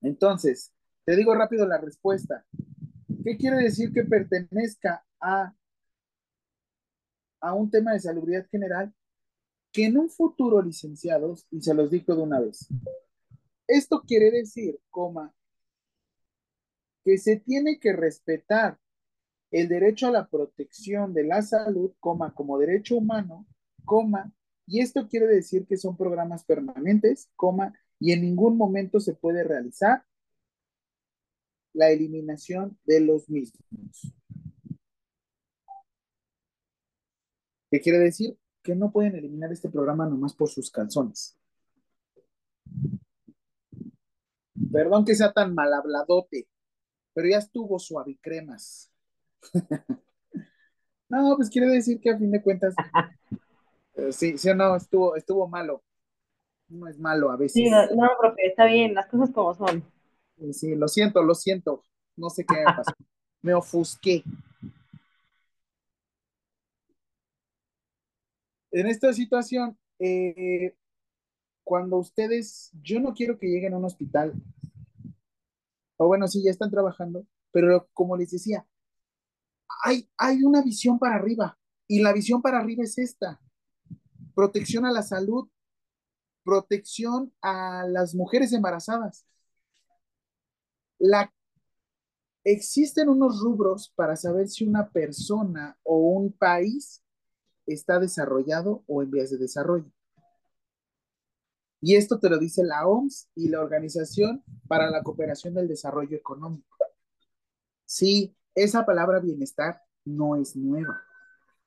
[0.00, 0.72] Entonces,
[1.04, 2.44] te digo rápido la respuesta.
[3.24, 5.54] ¿Qué quiere decir que pertenezca a,
[7.40, 8.94] a un tema de salubridad general?
[9.72, 12.68] Que en un futuro, licenciados, y se los digo de una vez,
[13.68, 15.32] esto quiere decir, coma,
[17.04, 18.78] que se tiene que respetar
[19.50, 23.46] el derecho a la protección de la salud, coma, como derecho humano,
[23.84, 24.32] coma,
[24.66, 29.44] y esto quiere decir que son programas permanentes, coma, y en ningún momento se puede
[29.44, 30.04] realizar
[31.72, 34.12] la eliminación de los mismos.
[37.70, 38.39] ¿Qué quiere decir?
[38.62, 41.36] Que no pueden eliminar este programa nomás por sus calzones.
[44.72, 46.46] Perdón que sea tan mal habladote,
[47.14, 48.92] pero ya estuvo suavicremas.
[51.08, 52.74] no, pues quiere decir que a fin de cuentas,
[53.94, 55.82] eh, sí, sí o no, estuvo, estuvo malo.
[56.68, 57.54] No es malo a veces.
[57.54, 59.82] Sí, no, no, profe, está bien, las cosas como son.
[60.38, 61.82] Sí, sí, lo siento, lo siento.
[62.16, 62.92] No sé qué me pasó.
[63.42, 64.22] Me ofusqué.
[68.72, 70.76] En esta situación, eh,
[71.64, 74.34] cuando ustedes, yo no quiero que lleguen a un hospital,
[75.96, 78.66] o bueno, sí, ya están trabajando, pero como les decía,
[79.84, 83.40] hay, hay una visión para arriba, y la visión para arriba es esta,
[84.34, 85.48] protección a la salud,
[86.44, 89.26] protección a las mujeres embarazadas.
[90.98, 91.32] La,
[92.44, 97.02] existen unos rubros para saber si una persona o un país
[97.66, 99.90] está desarrollado o en vías de desarrollo.
[101.80, 106.16] Y esto te lo dice la OMS y la Organización para la Cooperación del Desarrollo
[106.16, 106.76] Económico.
[107.86, 111.02] Sí, esa palabra bienestar no es nueva.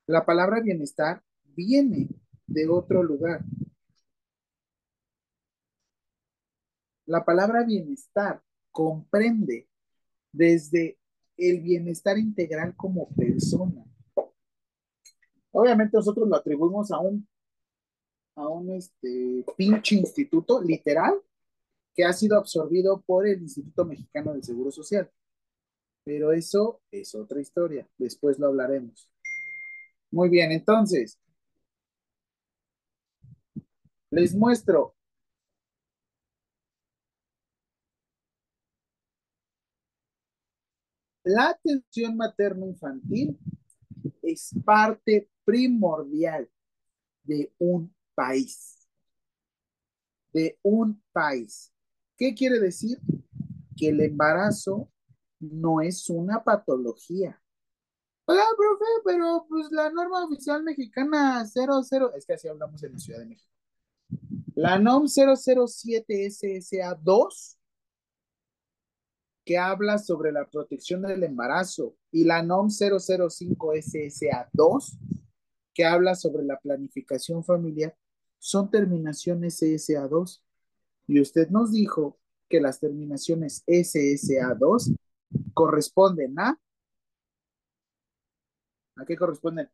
[0.06, 2.08] La palabra bienestar viene
[2.46, 3.42] de otro lugar.
[7.06, 9.68] La palabra bienestar comprende
[10.32, 10.98] desde
[11.36, 13.83] el bienestar integral como persona.
[15.56, 17.28] Obviamente nosotros lo atribuimos a un,
[18.34, 21.14] a un este, pinche instituto literal
[21.94, 25.08] que ha sido absorbido por el Instituto Mexicano del Seguro Social.
[26.04, 29.08] Pero eso es otra historia, después lo hablaremos.
[30.10, 31.20] Muy bien, entonces,
[34.10, 34.96] les muestro
[41.22, 43.38] La atención materno-infantil
[44.34, 46.50] es parte primordial
[47.22, 48.86] de un país.
[50.32, 51.72] De un país.
[52.16, 52.98] ¿Qué quiere decir?
[53.76, 54.90] Que el embarazo
[55.40, 57.40] no es una patología.
[58.26, 62.98] Hola, profe, pero pues la norma oficial mexicana 00, es que así hablamos en la
[62.98, 63.52] Ciudad de México.
[64.54, 67.58] La NOM 007 SSA 2
[69.44, 74.98] que habla sobre la protección del embarazo y la NOM 005 SSA 2
[75.74, 77.96] que habla sobre la planificación familiar
[78.38, 80.42] son terminaciones SSA 2
[81.08, 82.18] y usted nos dijo
[82.48, 84.92] que las terminaciones SSA 2
[85.52, 86.58] corresponden a
[88.96, 89.68] ¿A qué corresponden?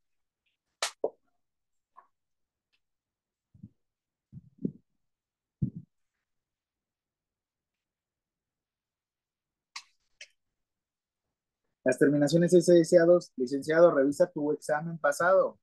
[11.91, 15.59] Las terminaciones SSA2, licenciado, revisa tu examen pasado,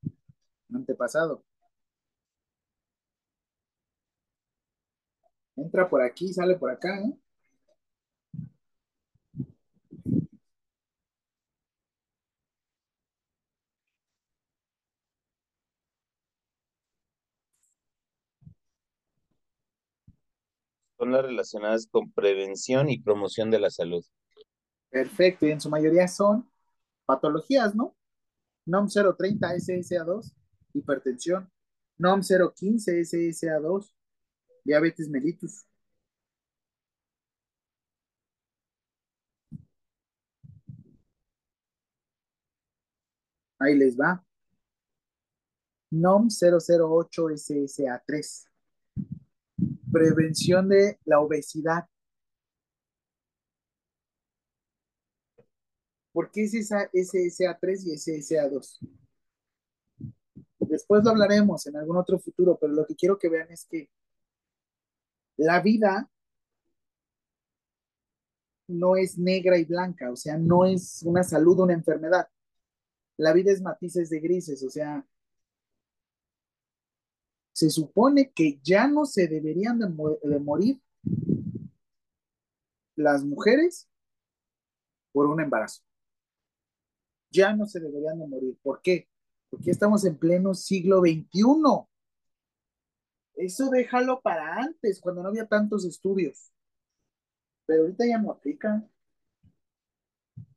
[0.73, 1.45] antepasado.
[5.57, 7.13] Entra por aquí, sale por acá, ¿eh?
[20.97, 24.03] Son las relacionadas con prevención y promoción de la salud.
[24.89, 26.49] Perfecto, y en su mayoría son
[27.05, 27.95] patologías, ¿no?
[28.65, 30.33] NOM 030 SSA2,
[30.73, 31.49] hipertensión.
[31.97, 33.91] NOM 015 SSA2,
[34.63, 35.65] diabetes mellitus.
[43.59, 44.23] Ahí les va.
[45.91, 48.45] NOM 008 SSA3.
[49.91, 51.87] Prevención de la obesidad.
[56.17, 58.79] ¿Por qué es esa SSA3 y SSA2?
[60.61, 63.87] Después lo hablaremos en algún otro futuro, pero lo que quiero que vean es que
[65.35, 66.09] la vida
[68.65, 72.27] no es negra y blanca, o sea, no es una salud, una enfermedad.
[73.17, 75.05] La vida es matices de grises, o sea,
[77.53, 80.81] se supone que ya no se deberían de morir
[82.95, 83.87] las mujeres
[85.11, 85.83] por un embarazo.
[87.31, 88.57] Ya no se deberían de morir.
[88.61, 89.07] ¿Por qué?
[89.49, 91.87] Porque estamos en pleno siglo XXI.
[93.35, 96.51] Eso déjalo para antes, cuando no había tantos estudios.
[97.67, 98.83] Pero ahorita ya no aplica.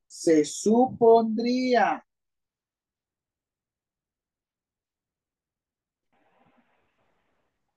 [0.06, 2.04] Se supondría.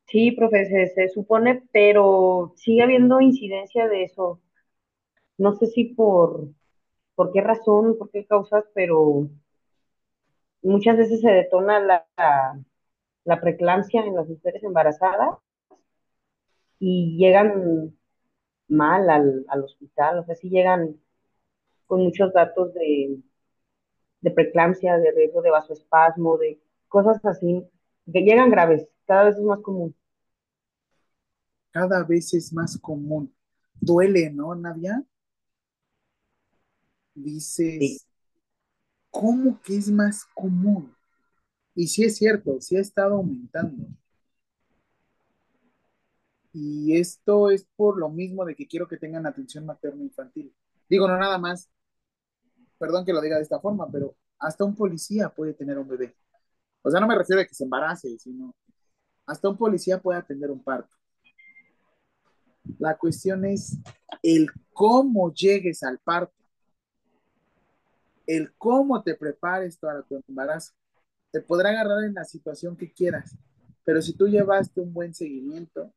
[0.08, 4.42] Sí, profe, se, se supone, pero sigue habiendo incidencia de eso.
[5.38, 6.50] No sé si por,
[7.16, 9.30] por qué razón, por qué causas, pero
[10.62, 12.60] muchas veces se detona la, la,
[13.26, 15.38] la preeclampsia en las mujeres embarazadas
[16.80, 17.98] y llegan
[18.68, 21.00] mal al, al hospital, o sea, sí llegan
[21.88, 23.20] con muchos datos de,
[24.22, 27.64] de preeclampsia, de riesgo de vasoespasmo, de cosas así,
[28.12, 29.96] que llegan graves, cada vez es más común.
[31.72, 33.34] Cada vez es más común.
[33.74, 35.04] Duele, ¿no, Navia?
[37.16, 38.00] Dices, Sí.
[39.10, 40.96] ¿cómo que es más común?
[41.76, 43.88] Y sí es cierto, sí ha estado aumentando.
[46.52, 50.54] Y esto es por lo mismo de que quiero que tengan atención materno-infantil.
[50.88, 51.70] Digo, no nada más,
[52.78, 56.16] perdón que lo diga de esta forma, pero hasta un policía puede tener un bebé.
[56.84, 58.54] O sea, no me refiero a que se embarace, sino
[59.26, 60.96] hasta un policía puede atender un parto.
[62.78, 63.78] La cuestión es
[64.22, 66.36] el cómo llegues al parto,
[68.26, 70.74] el cómo te prepares para tu embarazo.
[71.32, 73.36] Te podrá agarrar en la situación que quieras,
[73.84, 75.92] pero si tú llevaste un buen seguimiento,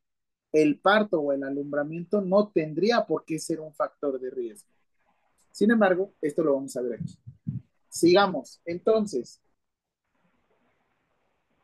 [0.52, 4.70] el parto o el alumbramiento no tendría por qué ser un factor de riesgo.
[5.50, 7.18] Sin embargo, esto lo vamos a ver aquí.
[7.88, 8.60] Sigamos.
[8.64, 9.40] Entonces,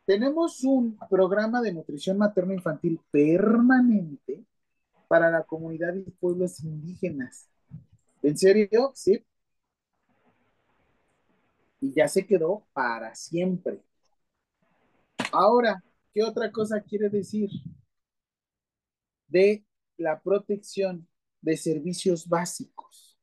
[0.05, 4.45] tenemos un programa de nutrición materno-infantil permanente
[5.09, 7.49] para la comunidad y pueblos indígenas.
[8.23, 8.93] ¿En serio?
[8.95, 9.25] Sí.
[11.83, 13.83] Y ya se quedó para siempre.
[15.33, 15.83] Ahora,
[16.15, 17.51] ¿qué otra cosa quiere decir?
[19.27, 19.65] De
[19.97, 21.09] la protección
[21.41, 23.19] de servicios básicos.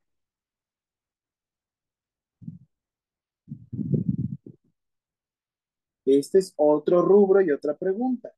[6.05, 8.33] Este es otro rubro y otra pregunta.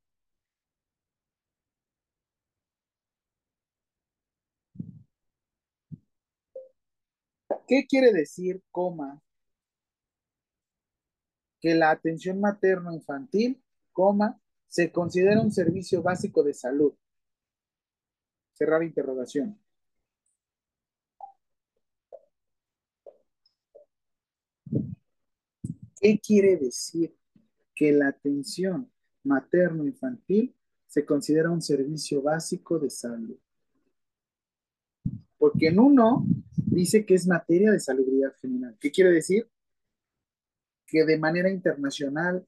[7.66, 9.20] ¿Qué quiere decir, coma,
[11.62, 16.92] que la atención materno-infantil, coma, se considera un servicio básico de salud?
[18.52, 19.56] Cerrar interrogación.
[26.00, 27.14] ¿Qué quiere decir
[27.76, 28.90] que la atención
[29.22, 30.56] materno-infantil
[30.88, 33.38] se considera un servicio básico de salud?
[35.38, 38.76] Porque en uno dice que es materia de salubridad general.
[38.80, 39.51] ¿Qué quiere decir?
[40.92, 42.46] Que de manera internacional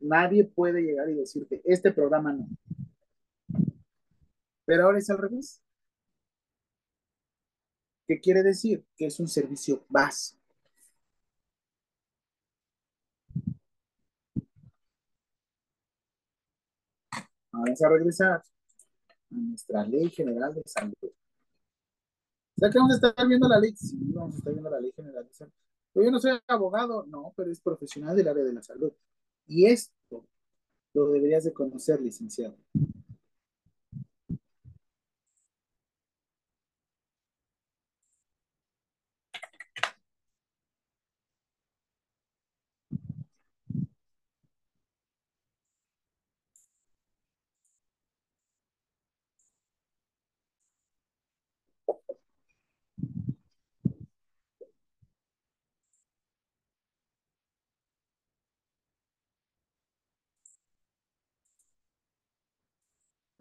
[0.00, 2.48] nadie puede llegar y decirte, este programa no.
[4.66, 5.62] Pero ahora es al revés.
[8.08, 8.84] ¿Qué quiere decir?
[8.96, 10.40] Que es un servicio básico.
[17.52, 18.42] Vamos a regresar a
[19.30, 21.12] nuestra ley general de salud.
[22.56, 23.74] Sea que vamos a estar viendo la ley.
[23.76, 25.52] Sí, vamos a estar viendo la ley general de salud.
[25.96, 28.92] Pero yo no soy abogado, no, pero es profesional del área de la salud.
[29.46, 30.26] Y esto
[30.92, 32.58] lo deberías de conocer, licenciado.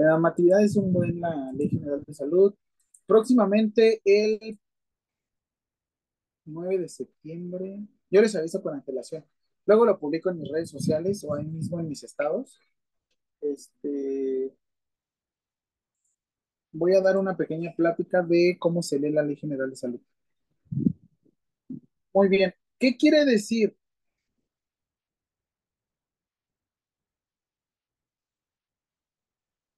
[0.06, 2.54] La normatividad es un buen la Ley General de Salud.
[3.08, 4.60] Próximamente el
[6.46, 7.80] 9 de septiembre,
[8.12, 9.26] yo les aviso con antelación.
[9.66, 12.60] Luego lo publico en mis redes sociales o ahí mismo en mis estados.
[13.42, 14.56] Este,
[16.72, 20.02] voy a dar una pequeña plática de cómo se lee la Ley General de Salud.
[22.14, 22.54] Muy bien.
[22.78, 23.76] ¿Qué quiere decir?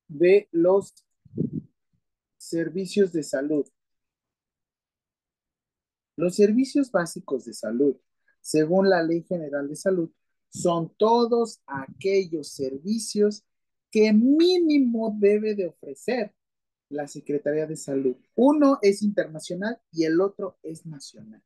[0.07, 0.93] De los
[2.37, 3.67] servicios de salud.
[6.15, 7.95] Los servicios básicos de salud,
[8.41, 10.09] según la Ley General de Salud,
[10.49, 13.43] son todos aquellos servicios
[13.91, 16.33] que mínimo debe de ofrecer
[16.89, 18.15] la Secretaría de Salud.
[18.35, 21.43] Uno es internacional y el otro es nacional.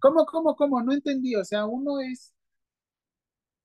[0.00, 0.82] ¿Cómo, cómo, cómo?
[0.82, 1.36] No entendí.
[1.36, 2.34] O sea, uno es,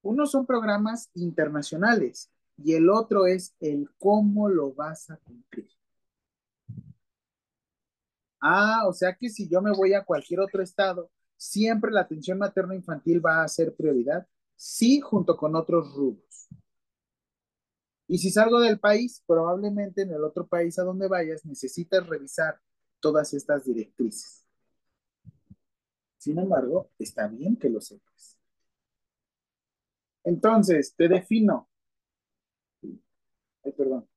[0.02, 5.70] uno son programas internacionales y el otro es el cómo lo vas a cumplir.
[8.41, 12.38] Ah, o sea que si yo me voy a cualquier otro estado, siempre la atención
[12.38, 14.28] materno-infantil va a ser prioridad.
[14.56, 16.47] Sí, junto con otros rubros.
[18.08, 22.60] Y si salgo del país, probablemente en el otro país a donde vayas necesitas revisar
[22.99, 24.45] todas estas directrices.
[26.18, 28.38] Sin embargo, está bien que lo sepas.
[30.24, 31.70] Entonces, te defino.
[33.74, 34.07] Perdón.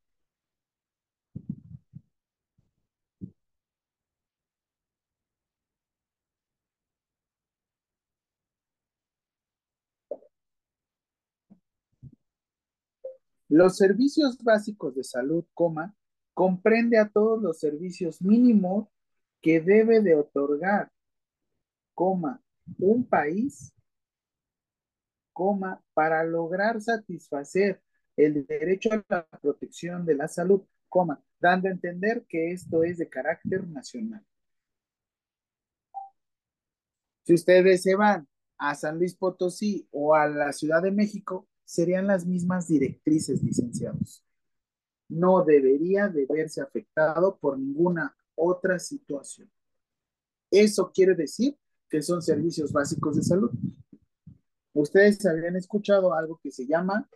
[13.48, 15.94] Los servicios básicos de salud, coma,
[16.34, 18.88] comprende a todos los servicios mínimos
[19.40, 20.92] que debe de otorgar,
[21.94, 22.42] coma,
[22.78, 23.72] un país,
[25.32, 27.80] coma, para lograr satisfacer
[28.18, 30.62] el derecho a la protección de la salud,
[31.40, 34.24] dando a entender que esto es de carácter nacional.
[37.22, 38.26] Si ustedes se van
[38.58, 44.24] a San Luis Potosí o a la Ciudad de México, serían las mismas directrices, licenciados.
[45.08, 49.48] No debería de verse afectado por ninguna otra situación.
[50.50, 51.56] Eso quiere decir
[51.88, 53.50] que son servicios básicos de salud.
[54.72, 57.08] Ustedes habían escuchado algo que se llama,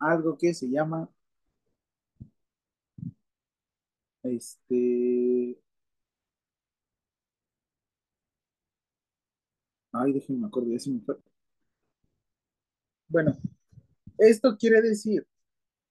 [0.00, 1.08] algo que se llama,
[4.22, 5.58] este,
[9.92, 11.16] Ay, déjenme acordar, ya se me fue.
[13.08, 13.36] Bueno,
[14.18, 15.26] esto quiere decir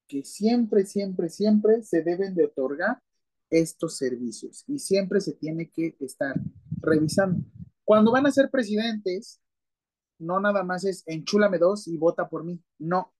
[0.07, 3.01] que siempre, siempre, siempre se deben de otorgar
[3.49, 6.35] estos servicios y siempre se tiene que estar
[6.81, 7.43] revisando.
[7.85, 9.41] Cuando van a ser presidentes,
[10.19, 13.13] no nada más es enchúlame dos y vota por mí, no.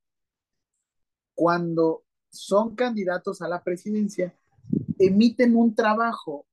[1.38, 4.36] Cuando son candidatos a la presidencia,
[4.98, 6.48] emiten un trabajo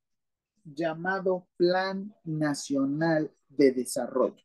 [0.63, 4.43] llamado Plan Nacional de Desarrollo.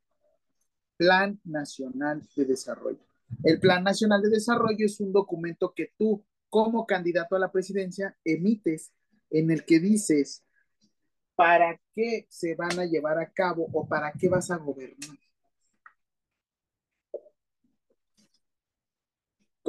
[0.96, 3.04] Plan Nacional de Desarrollo.
[3.44, 8.16] El Plan Nacional de Desarrollo es un documento que tú, como candidato a la presidencia,
[8.24, 8.94] emites
[9.28, 10.42] en el que dices
[11.36, 15.18] para qué se van a llevar a cabo o para qué vas a gobernar.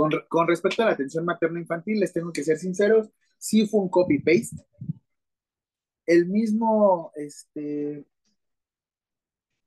[0.02, 3.90] Con, con respecto a la atención materno-infantil, les tengo que ser sinceros, sí fue un
[3.90, 4.66] copy-paste.
[6.08, 8.08] El mismo, este,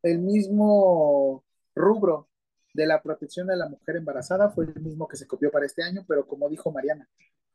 [0.03, 1.45] el mismo
[1.77, 2.29] rubro
[2.73, 5.85] de la protección de la mujer embarazada fue el mismo que se copió para este
[5.85, 7.09] año, pero como dijo Mariana,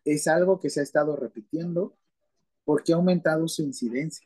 [0.06, 1.98] es algo que se ha estado repitiendo
[2.64, 4.26] porque ha aumentado su incidencia.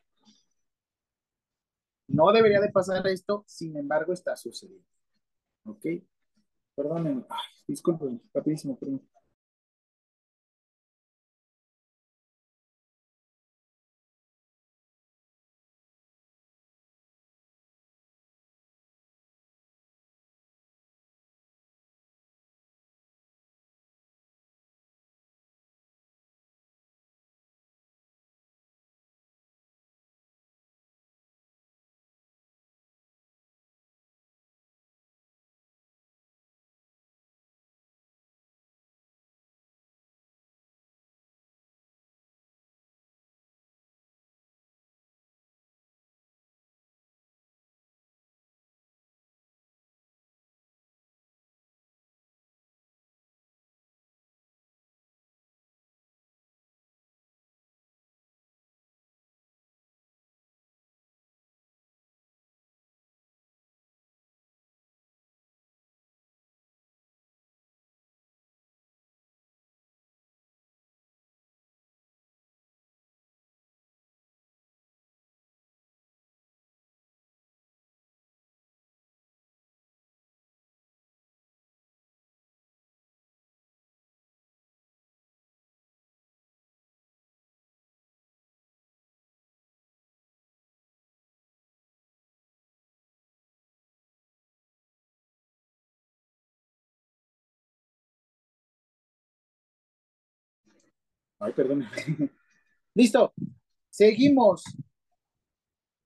[2.07, 4.85] No debería de pasar esto, sin embargo está sucediendo.
[5.65, 5.87] ¿Ok?
[6.75, 7.23] Perdónenme.
[7.29, 9.01] Ay, disculpen, rapidísimo, perdón.
[101.43, 101.85] Ay, perdón.
[102.95, 103.33] Listo.
[103.89, 104.63] Seguimos.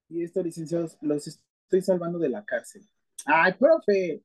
[0.10, 2.88] Y esto, licenciados, los estoy salvando de la cárcel.
[3.26, 4.24] Ay, profe.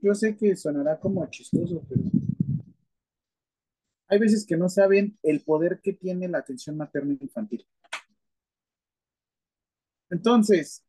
[0.00, 2.02] Yo sé que sonará como chistoso, pero
[4.08, 7.66] hay veces que no saben el poder que tiene la atención materna infantil.
[10.10, 10.84] Entonces,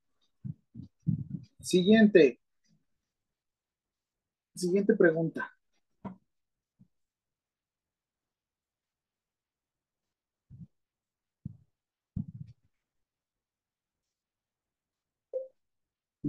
[1.59, 2.39] siguiente.
[4.53, 5.51] Siguiente pregunta.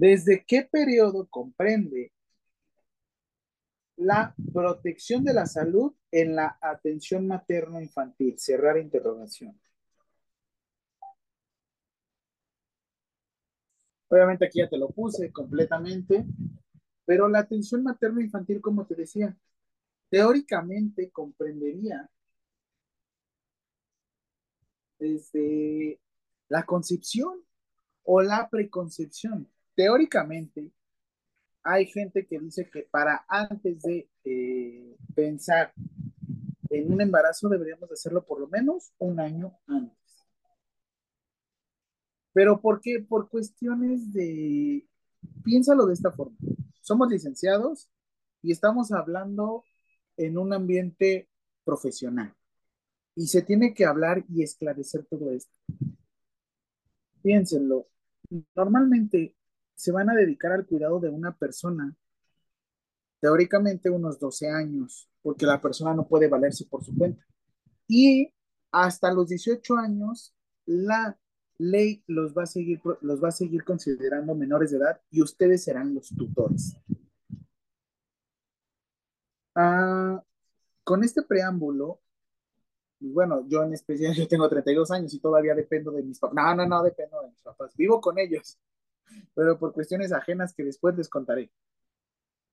[0.05, 2.13] ¿Desde qué periodo comprende
[3.97, 8.39] la protección de la salud en la atención materno-infantil?
[8.39, 9.59] Cerrar interrogación.
[14.09, 16.27] Obviamente aquí ya te lo puse completamente,
[17.07, 19.35] pero la atención materno-infantil, como te decía,
[20.11, 22.11] teóricamente comprendería
[24.99, 25.99] desde
[26.51, 27.43] la concepción
[28.03, 29.49] o la preconcepción.
[29.75, 30.73] Teóricamente,
[31.63, 35.73] hay gente que dice que para antes de eh, pensar
[36.71, 39.97] en un embarazo deberíamos hacerlo por lo menos un año antes.
[42.33, 43.05] Pero ¿por qué?
[43.09, 44.87] Por cuestiones de...
[45.43, 46.37] Piénsalo de esta forma.
[46.83, 47.89] Somos licenciados
[48.43, 49.65] y estamos hablando
[50.17, 51.29] en un ambiente
[51.65, 52.35] profesional.
[53.15, 55.57] Y se tiene que hablar y esclarecer todo esto.
[57.23, 57.87] Piénsenlo.
[58.55, 59.35] Normalmente
[59.75, 61.95] se van a dedicar al cuidado de una persona,
[63.21, 67.25] teóricamente unos 12 años, porque la persona no puede valerse por su cuenta.
[67.89, 68.33] Y
[68.71, 70.35] hasta los 18 años,
[70.67, 71.19] la
[71.59, 75.65] ley los va a seguir, los va a seguir considerando menores de edad y ustedes
[75.65, 76.77] serán los tutores.
[79.55, 80.23] Ah,
[80.83, 82.01] con este preámbulo,
[83.01, 86.35] bueno, yo en especial, yo tengo 32 años y todavía dependo de mis papás.
[86.35, 87.77] No, no, no dependo de mis papás.
[87.77, 88.59] Vivo con ellos,
[89.35, 91.51] pero por cuestiones ajenas que después les contaré.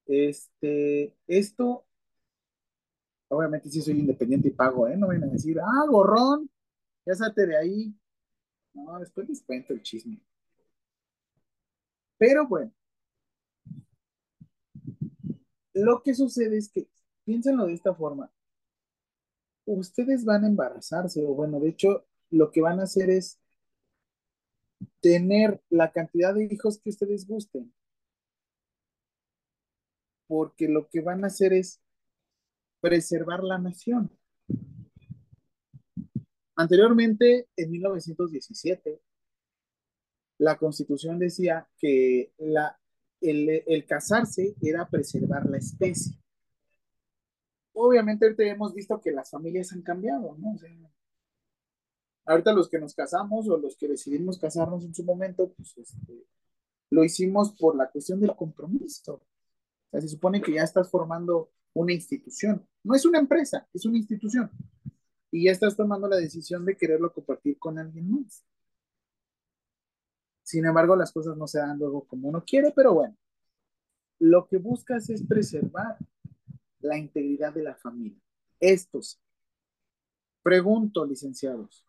[0.05, 1.85] Este, esto,
[3.29, 4.97] obviamente sí soy independiente y pago, ¿eh?
[4.97, 6.49] No van a decir, ah, gorrón,
[7.05, 7.95] ya salte de ahí.
[8.73, 10.21] No, después les cuento el chisme.
[12.17, 12.71] Pero bueno,
[15.73, 16.87] lo que sucede es que,
[17.25, 18.31] piénsenlo de esta forma,
[19.65, 23.40] ustedes van a embarazarse, o bueno, de hecho, lo que van a hacer es
[25.01, 27.73] tener la cantidad de hijos que ustedes gusten.
[30.27, 31.81] Porque lo que van a hacer es
[32.79, 34.09] preservar la nación.
[36.55, 39.01] Anteriormente, en 1917,
[40.37, 42.79] la constitución decía que la,
[43.21, 46.13] el, casarse era preservar la especie.
[47.73, 50.57] Obviamente ahorita hemos visto que las familias han cambiado, ¿no?
[52.31, 56.25] Ahorita los que nos casamos o los que decidimos casarnos en su momento, pues este,
[56.89, 59.15] lo hicimos por la cuestión del compromiso.
[59.15, 62.65] O sea, se supone que ya estás formando una institución.
[62.83, 64.49] No es una empresa, es una institución.
[65.31, 68.43] Y ya estás tomando la decisión de quererlo compartir con alguien más.
[70.43, 73.15] Sin embargo, las cosas no se dan luego como uno quiere, pero bueno,
[74.19, 75.97] lo que buscas es preservar
[76.79, 78.21] la integridad de la familia.
[78.59, 79.19] Estos.
[80.43, 81.85] Pregunto, licenciados.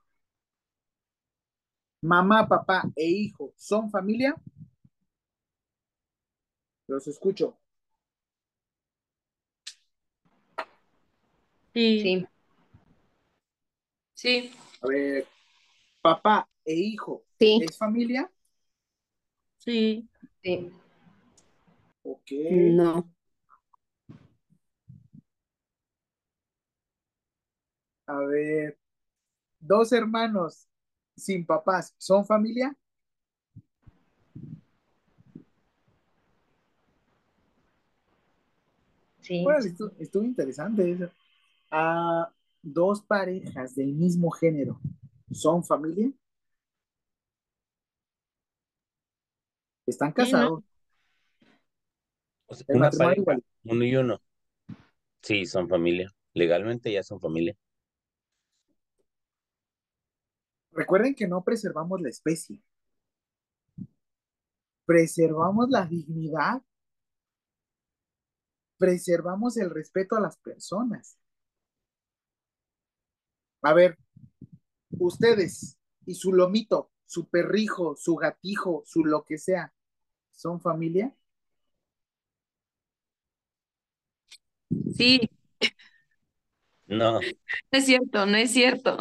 [2.03, 4.35] Mamá, papá e hijo son familia?
[6.87, 7.59] Los escucho.
[11.75, 12.27] Sí.
[14.15, 15.27] Sí, A ver,
[16.03, 18.31] papá e hijo, sí, ¿es familia?
[19.59, 20.09] Sí.
[20.43, 20.73] sí.
[22.05, 22.31] Ok.
[22.77, 23.11] No,
[28.07, 28.79] A ver,
[29.61, 30.69] dos hermanos
[31.17, 32.77] sin papás, ¿son familia?
[39.21, 39.57] sí.
[39.57, 41.11] Bueno, estuvo, estuvo interesante eso.
[42.65, 44.81] Dos parejas del mismo género,
[45.31, 46.11] ¿son familia?
[49.87, 50.53] Están Sí, ¿no?
[50.53, 50.65] casados.
[52.47, 53.43] O sea, El una matrimonio pareja, igual.
[53.65, 54.23] uno y uno.
[55.23, 56.13] Sí, son familia.
[56.35, 57.57] Legalmente ya son familia.
[60.73, 62.63] Recuerden que no preservamos la especie.
[64.87, 66.63] Preservamos la dignidad.
[68.79, 71.19] Preservamos el respeto a las personas.
[73.63, 73.97] A ver,
[74.99, 79.73] ustedes y su lomito, su perrijo, su gatijo, su lo que sea,
[80.33, 81.15] ¿son familia?
[84.97, 85.29] sí,
[86.87, 87.21] No,
[87.73, 88.97] No es cierto, no es cierto.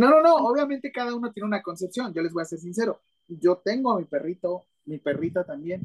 [0.00, 3.02] No, no, no, obviamente cada uno tiene una concepción, yo les voy a ser sincero.
[3.28, 5.82] Yo tengo a mi perrito, mi perrita también.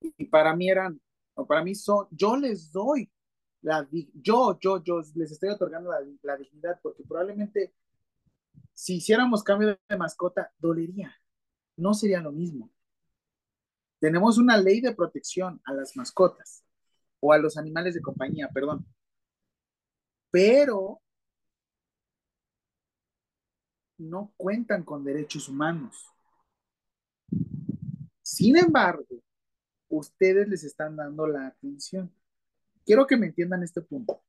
[0.00, 1.00] Y para mí eran,
[1.34, 3.08] o para mí son, yo les doy
[3.60, 7.72] la, yo, yo, yo les estoy otorgando la, la dignidad porque probablemente
[8.72, 11.14] si hiciéramos cambio de mascota, dolería,
[11.76, 12.68] no sería lo mismo.
[14.00, 16.64] Tenemos una ley de protección a las mascotas
[17.20, 18.84] o a los animales de compañía, perdón.
[20.32, 21.01] Pero
[24.02, 26.12] no cuentan con derechos humanos.
[28.22, 29.22] Sin embargo,
[29.88, 32.10] ustedes les están dando la atención.
[32.84, 34.22] Quiero que me entiendan este punto.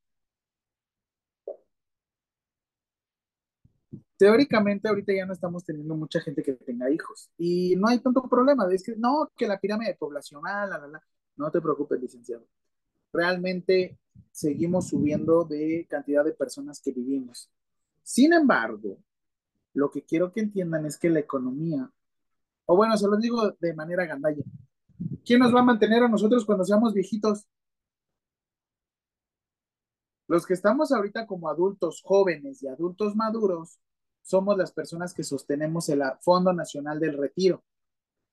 [4.17, 8.21] Teóricamente, ahorita ya no estamos teniendo mucha gente que tenga hijos y no hay tanto
[8.29, 8.71] problema.
[8.71, 11.03] Es que no, que la pirámide poblacional, la, la, la.
[11.35, 12.47] No te preocupes, licenciado.
[13.11, 13.99] Realmente
[14.31, 17.49] seguimos subiendo de cantidad de personas que vivimos.
[18.03, 18.97] Sin embargo,
[19.73, 21.89] lo que quiero que entiendan es que la economía,
[22.65, 24.43] o bueno, se los digo de manera gandalla,
[25.25, 27.47] ¿quién nos va a mantener a nosotros cuando seamos viejitos?
[30.27, 33.79] Los que estamos ahorita como adultos jóvenes y adultos maduros,
[34.21, 37.63] somos las personas que sostenemos el Fondo Nacional del Retiro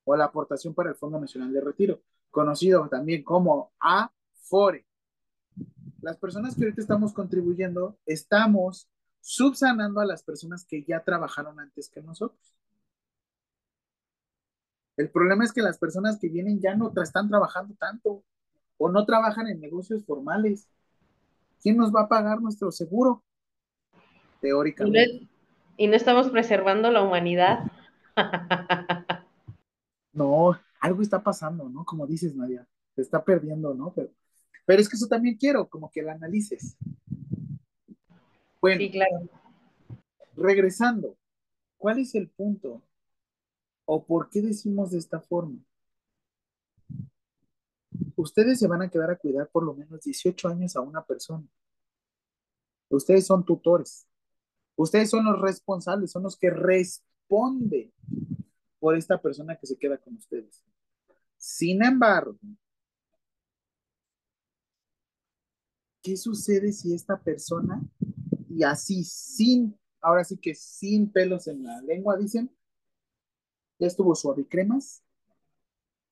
[0.05, 4.86] o la aportación para el Fondo Nacional del Retiro, conocido también como AFORE.
[6.01, 8.88] Las personas que ahorita estamos contribuyendo, estamos
[9.21, 12.55] subsanando a las personas que ya trabajaron antes que nosotros.
[14.97, 18.23] El problema es que las personas que vienen ya no están trabajando tanto
[18.77, 20.68] o no trabajan en negocios formales.
[21.62, 23.23] ¿Quién nos va a pagar nuestro seguro?
[24.41, 25.29] Teóricamente.
[25.77, 27.71] ¿Y no estamos preservando la humanidad?
[30.12, 31.85] No, algo está pasando, ¿no?
[31.85, 33.93] Como dices, Nadia, se está perdiendo, ¿no?
[33.95, 34.11] Pero,
[34.66, 36.77] pero es que eso también quiero, como que la analices.
[38.61, 39.29] Bueno, Sí, claro.
[40.37, 41.17] regresando,
[41.79, 42.83] ¿cuál es el punto?
[43.85, 45.59] ¿O por qué decimos de esta forma?
[48.17, 51.47] Ustedes se van a quedar a cuidar por lo menos 18 años a una persona.
[52.91, 54.07] Ustedes son tutores.
[54.77, 57.93] Ustedes son los responsables, son los que responden
[58.79, 60.65] por esta persona que se queda con ustedes.
[61.37, 62.39] Sin embargo,
[66.03, 67.83] ¿qué sucede si esta persona,
[68.51, 72.51] y así sin, ahora sí que sin pelos en la lengua, dicen,
[73.79, 75.03] ya estuvo suave y cremas?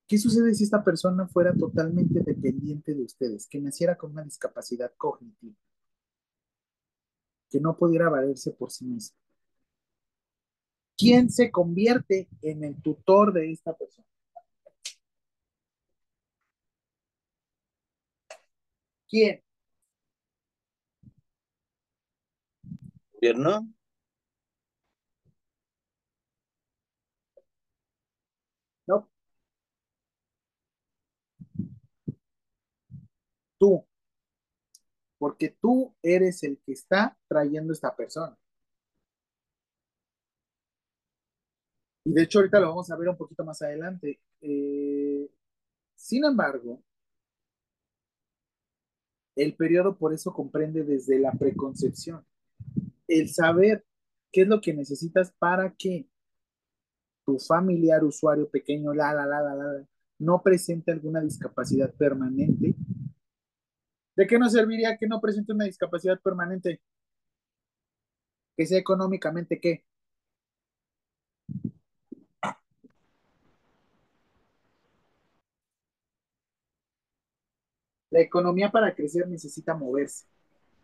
[0.07, 4.91] ¿Qué sucede si esta persona fuera totalmente dependiente de ustedes, que naciera con una discapacidad
[4.97, 5.55] cognitiva,
[7.49, 9.17] que no pudiera valerse por sí misma?
[10.97, 14.07] ¿Quién se convierte en el tutor de esta persona?
[19.09, 19.41] ¿Quién?
[23.21, 23.67] ¿Gobierno?
[28.87, 29.07] No.
[33.59, 33.85] Tú.
[35.17, 38.35] Porque tú eres el que está trayendo esta persona.
[42.03, 44.19] Y de hecho ahorita lo vamos a ver un poquito más adelante.
[44.41, 45.29] Eh,
[45.95, 46.83] sin embargo,
[49.35, 52.23] el periodo por eso comprende desde la preconcepción.
[53.09, 53.83] El saber
[54.31, 56.07] qué es lo que necesitas para que
[57.25, 59.87] tu familiar, usuario pequeño, la, la, la, la, la,
[60.19, 62.75] no presente alguna discapacidad permanente.
[64.15, 66.81] ¿De qué nos serviría que no presente una discapacidad permanente?
[68.55, 69.85] Que sea económicamente qué?
[78.11, 80.25] La economía para crecer necesita moverse,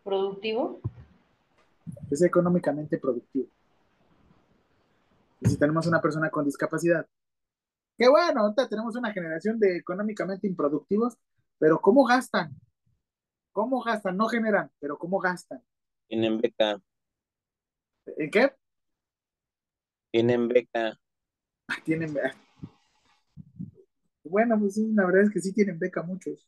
[0.04, 0.80] ¿Productivo?
[2.08, 3.48] Que sea económicamente productivo.
[5.40, 7.06] Y si tenemos una persona con discapacidad,
[7.98, 11.16] qué bueno, ahorita tenemos una generación de económicamente improductivos,
[11.58, 12.54] pero ¿cómo gastan?
[13.52, 14.16] ¿Cómo gastan?
[14.16, 15.62] No generan, pero ¿cómo gastan?
[16.08, 16.80] Tienen beca,
[18.18, 18.50] ¿En qué?
[20.10, 20.98] tienen beca.
[21.68, 22.16] Ah, Tienen.
[24.24, 26.46] Bueno, pues sí, la verdad es que sí tienen beca muchos.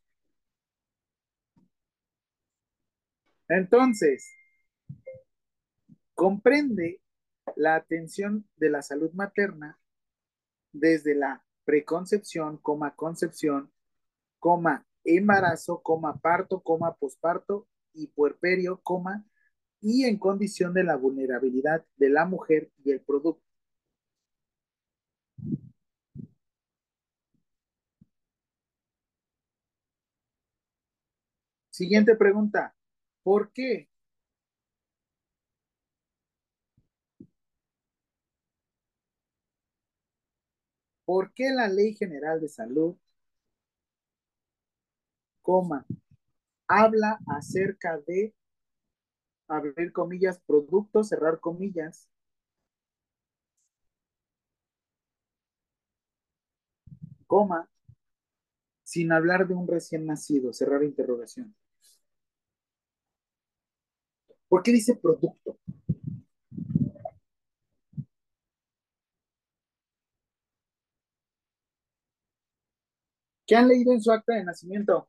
[3.48, 4.32] Entonces,
[6.18, 7.00] comprende
[7.54, 9.78] la atención de la salud materna
[10.72, 13.70] desde la preconcepción, coma, concepción,
[14.40, 19.24] coma, embarazo, coma, parto, coma, posparto y puerperio, coma,
[19.80, 23.44] y en condición de la vulnerabilidad de la mujer y el producto.
[31.70, 32.74] Siguiente pregunta.
[33.22, 33.88] ¿Por qué?
[41.08, 42.94] ¿Por qué la Ley General de Salud,
[45.40, 45.86] coma,
[46.66, 48.34] habla acerca de,
[49.48, 52.10] abrir comillas, productos, cerrar comillas,
[57.26, 57.70] coma,
[58.82, 61.54] sin hablar de un recién nacido, cerrar interrogación.
[64.46, 65.56] ¿Por qué dice producto?
[73.48, 75.08] ¿Qué han leído en su acta de nacimiento?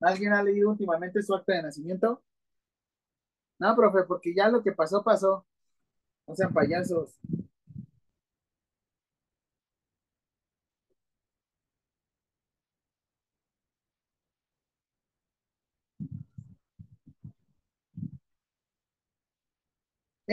[0.00, 2.22] ¿Alguien ha leído últimamente su acta de nacimiento?
[3.58, 5.46] No, profe, porque ya lo que pasó, pasó.
[6.26, 7.18] No sean payasos.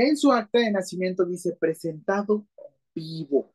[0.02, 2.46] En su acta de nacimiento dice presentado
[2.96, 3.54] vivo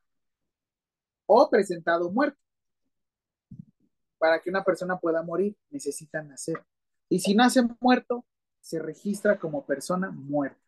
[1.24, 2.38] o presentado muerto.
[4.18, 6.62] Para que una persona pueda morir, necesita nacer.
[7.08, 8.26] Y si nace muerto,
[8.60, 10.60] se registra como persona muerta.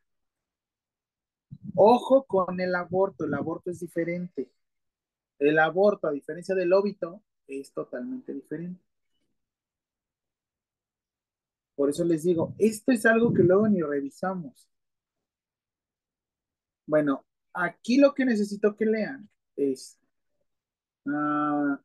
[1.74, 4.50] Ojo con el aborto, el aborto es diferente.
[5.38, 8.82] El aborto, a diferencia del óbito, es totalmente diferente.
[11.74, 14.70] Por eso les digo, esto es algo que luego ni revisamos.
[16.86, 19.98] Bueno, aquí lo que necesito que lean es
[21.06, 21.76] uh,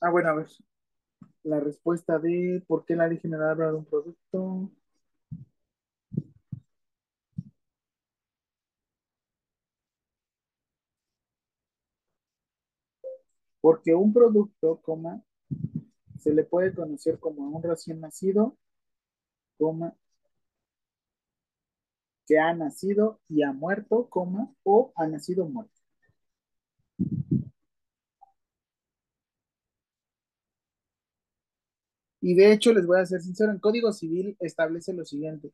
[0.00, 0.48] ah, bueno, a ver.
[1.44, 4.70] La respuesta de por qué la ley general habla de un producto.
[13.62, 15.22] Porque un producto, coma,
[16.18, 18.56] se le puede conocer como un recién nacido,
[19.62, 19.94] coma,
[22.26, 25.80] que ha nacido y ha muerto, coma, o ha nacido muerto.
[32.20, 35.52] Y de hecho, les voy a ser sincero, en Código Civil establece lo siguiente.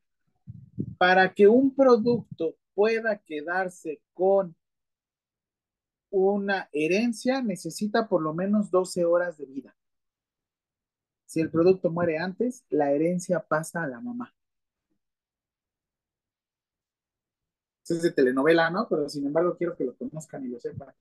[0.98, 4.56] Para que un producto pueda quedarse con
[6.10, 9.77] una herencia, necesita por lo menos 12 horas de vida.
[11.28, 14.34] Si el producto muere antes, la herencia pasa a la mamá.
[17.86, 18.86] Es de telenovela, ¿no?
[18.88, 20.94] Pero sin embargo quiero que lo conozcan y lo sepan.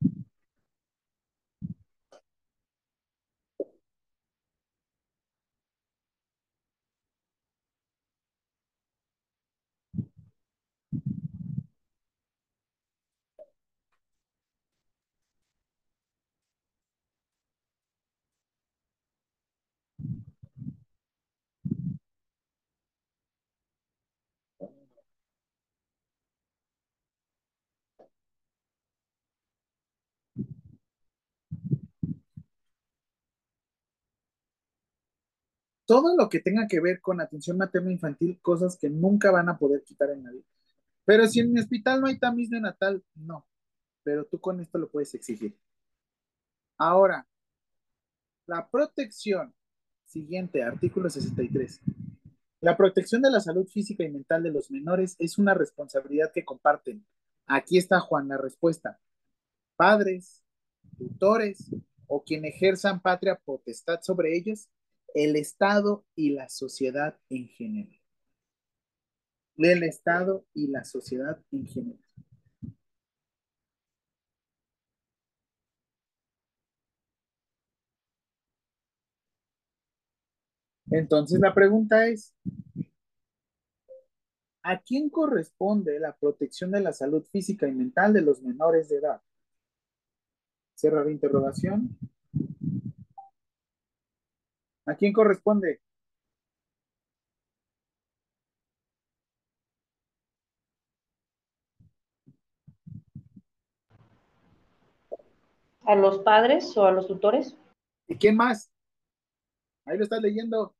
[35.87, 39.57] Todo lo que tenga que ver con atención materna infantil, cosas que nunca van a
[39.57, 40.43] poder quitar en nadie.
[41.05, 43.47] Pero si en mi hospital no hay tamiz neonatal, no.
[44.03, 45.57] Pero tú con esto lo puedes exigir.
[46.77, 47.25] Ahora,
[48.45, 49.55] la protección,
[50.05, 51.79] siguiente, artículo 63.
[52.59, 56.43] La protección de la salud física y mental de los menores es una responsabilidad que
[56.43, 57.05] comparten.
[57.45, 58.99] Aquí está Juan la respuesta.
[59.77, 60.43] Padres,
[60.97, 61.71] tutores
[62.07, 64.67] o quien ejerzan patria potestad sobre ellos
[65.13, 67.99] el Estado y la sociedad en general.
[69.57, 71.99] El Estado y la sociedad en general.
[80.89, 82.33] Entonces la pregunta es,
[84.63, 88.97] ¿a quién corresponde la protección de la salud física y mental de los menores de
[88.97, 89.21] edad?
[90.75, 91.97] Cerrar interrogación.
[94.87, 95.81] ¿A quién corresponde?
[105.81, 107.57] ¿A los padres o a los tutores?
[108.07, 108.71] ¿Y quién más?
[109.85, 110.76] Ahí lo estás leyendo.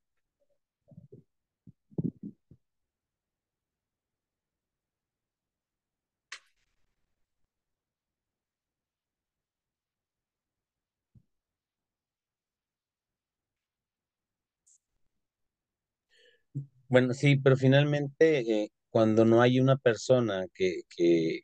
[16.89, 21.41] Bueno, sí, pero finalmente, eh, cuando no hay una persona que, que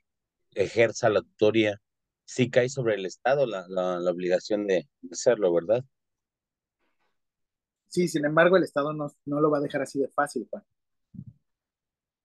[0.52, 1.82] ejerza la tutoría,
[2.26, 5.84] sí cae sobre el Estado la, la, obligación de hacerlo, ¿verdad?
[7.88, 10.64] Sí, sin embargo, el Estado no, no lo va a dejar así de fácil, Juan.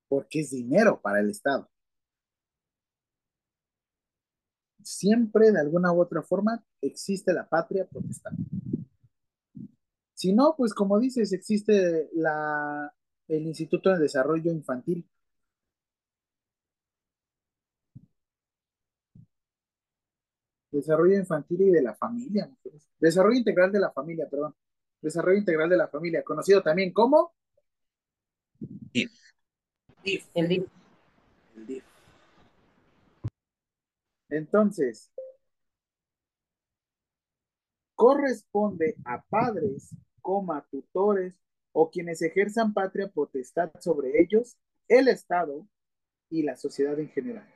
[0.08, 1.68] Porque es dinero para el Estado.
[4.82, 8.42] Siempre, de alguna u otra forma, existe la patria protestante.
[10.14, 12.92] Si no, pues como dices, existe la,
[13.28, 15.04] el Instituto de Desarrollo Infantil.
[20.70, 22.46] Desarrollo infantil y de la familia.
[22.46, 22.88] mujeres.
[22.98, 24.54] Desarrollo integral de la familia, perdón.
[25.00, 27.32] Desarrollo integral de la familia, conocido también como
[28.92, 29.12] DIF.
[30.04, 30.26] DIF.
[30.34, 30.64] El DIF.
[31.56, 31.84] El DIF.
[34.30, 35.10] Entonces,
[37.94, 41.34] corresponde a padres, coma, tutores
[41.80, 45.64] o quienes ejerzan patria potestad sobre ellos, el Estado
[46.28, 47.48] y la sociedad en general.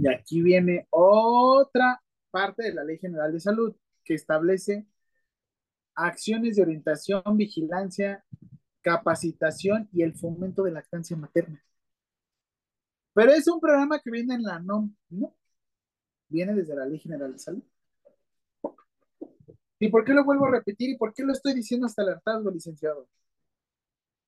[0.00, 4.86] Y aquí viene otra parte de la Ley General de Salud que establece
[5.94, 8.24] acciones de orientación, vigilancia,
[8.80, 11.62] capacitación y el fomento de lactancia materna.
[13.12, 15.34] Pero es un programa que viene en la NOM, ¿no?
[16.28, 17.62] Viene desde la Ley General de Salud.
[19.78, 20.88] ¿Y por qué lo vuelvo a repetir?
[20.88, 23.06] ¿Y por qué lo estoy diciendo hasta el hartazgo, licenciado?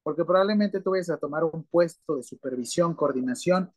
[0.02, 3.72] Porque probablemente tú vayas a tomar un puesto de supervisión, coordinación,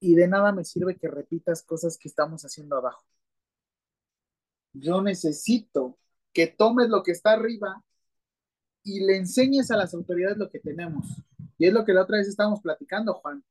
[0.00, 3.04] y de nada me sirve que repitas cosas que estamos haciendo abajo.
[4.72, 5.98] Yo necesito
[6.32, 7.82] que tomes lo que está arriba
[8.82, 11.06] y le enseñes a las autoridades lo que tenemos.
[11.58, 13.42] Y es lo que la otra vez estábamos platicando, Juan.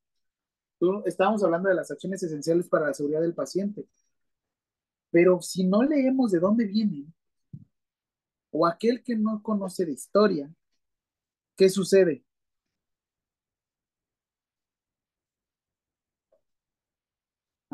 [0.80, 3.88] Tú, estábamos hablando de las acciones esenciales para la seguridad del paciente.
[5.10, 7.14] Pero si no leemos de dónde vienen,
[8.52, 10.54] o aquel que no conoce de historia,
[11.56, 12.25] ¿qué sucede?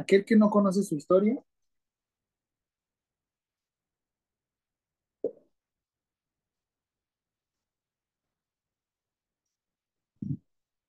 [0.01, 1.39] Aquel que no conoce su historia,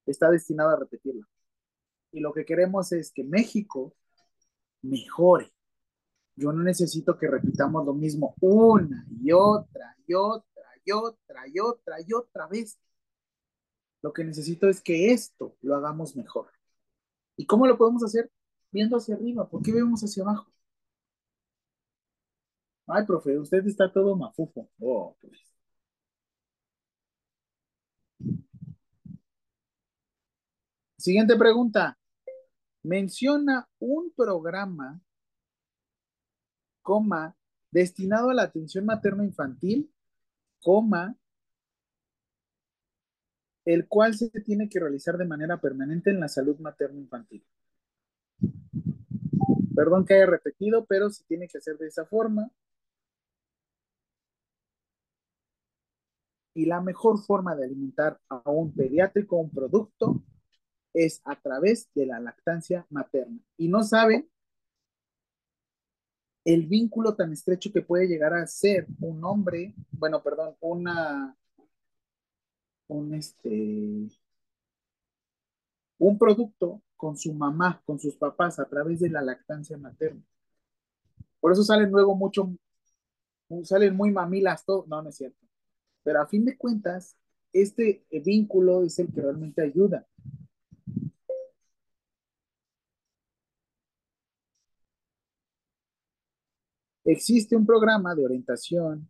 [0.06, 1.28] está destinado a repetirla.
[2.12, 3.94] Y lo que queremos es que México
[4.80, 5.52] mejore.
[6.36, 11.60] Yo no necesito que repitamos lo mismo una y otra y otra y otra y
[11.60, 12.78] otra y otra vez.
[14.00, 16.50] Lo que necesito es que esto lo hagamos mejor.
[17.36, 18.30] ¿Y cómo lo podemos hacer?
[18.72, 19.48] Viendo hacia arriba.
[19.48, 20.50] ¿Por qué vemos hacia abajo?
[22.86, 24.68] Ay, profe, usted está todo mafufo.
[24.80, 25.52] Oh, pues.
[30.96, 31.98] Siguiente pregunta.
[32.84, 35.00] Menciona un programa,
[36.82, 37.36] coma,
[37.70, 39.92] destinado a la atención materno-infantil,
[40.60, 41.16] coma,
[43.64, 47.44] el cual se tiene que realizar de manera permanente en la salud materno-infantil.
[49.74, 52.50] Perdón que haya repetido, pero se tiene que hacer de esa forma.
[56.54, 60.22] Y la mejor forma de alimentar a un pediátrico, un producto,
[60.92, 63.38] es a través de la lactancia materna.
[63.56, 64.28] Y no saben
[66.44, 71.36] el vínculo tan estrecho que puede llegar a ser un hombre, bueno, perdón, una,
[72.88, 74.08] un este,
[76.02, 80.20] un producto con su mamá, con sus papás, a través de la lactancia materna.
[81.38, 82.52] Por eso salen luego mucho,
[83.62, 85.38] salen muy mamilas todo, no, no es cierto.
[86.02, 87.16] Pero a fin de cuentas,
[87.52, 90.04] este vínculo es el que realmente ayuda.
[97.04, 99.08] Existe un programa de orientación,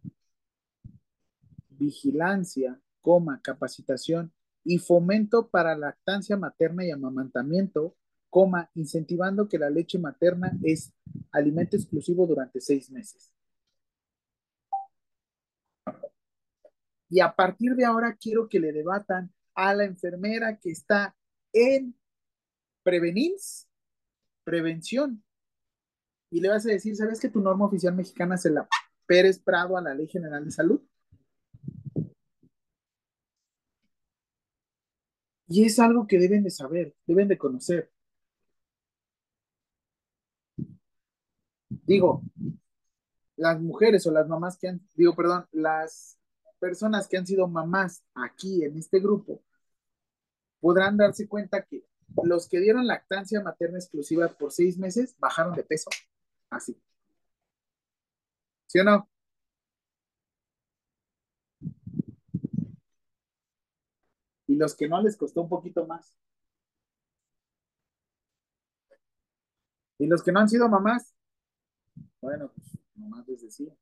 [1.71, 4.31] vigilancia, coma, capacitación
[4.65, 7.97] y fomento para lactancia materna y amamantamiento,
[8.31, 10.93] coma, incentivando que la leche materna es
[11.33, 13.33] alimento exclusivo durante seis meses.
[17.09, 21.15] Y a partir de ahora quiero que le debatan a la enfermera que está
[21.53, 21.95] en
[22.83, 23.37] prevenir,
[24.45, 25.23] prevención,
[26.31, 28.67] y le vas a decir, ¿sabes que tu norma oficial mexicana se la
[29.07, 30.81] Pérez Prado a la Ley General de Salud?
[35.53, 37.91] Y es algo que deben de saber, deben de conocer.
[41.69, 42.23] Digo,
[43.37, 46.17] las mujeres o las mamás que han, digo, perdón, las
[46.59, 49.43] personas que han sido mamás aquí en este grupo
[50.61, 51.85] podrán darse cuenta que
[52.25, 55.91] los que dieron lactancia materna exclusiva por seis meses bajaron de peso.
[56.49, 56.81] Así.
[58.67, 59.12] ¿Sí o no?
[64.53, 66.15] Y los que no les costó un poquito más.
[69.99, 71.15] Y los que no han sido mamás,
[72.21, 73.75] bueno, pues nomás les decía.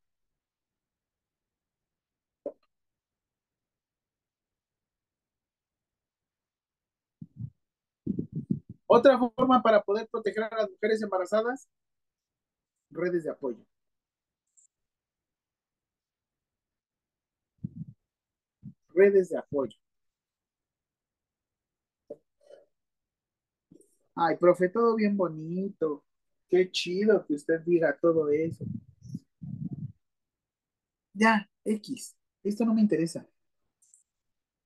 [8.87, 11.69] Otra forma para poder proteger a las mujeres embarazadas,
[12.91, 13.67] redes de apoyo.
[18.95, 19.77] Redes de apoyo.
[24.23, 26.05] Ay, profe, todo bien bonito.
[26.47, 28.67] Qué chido que usted diga todo eso.
[31.15, 32.15] Ya, X.
[32.43, 33.27] Esto no me interesa.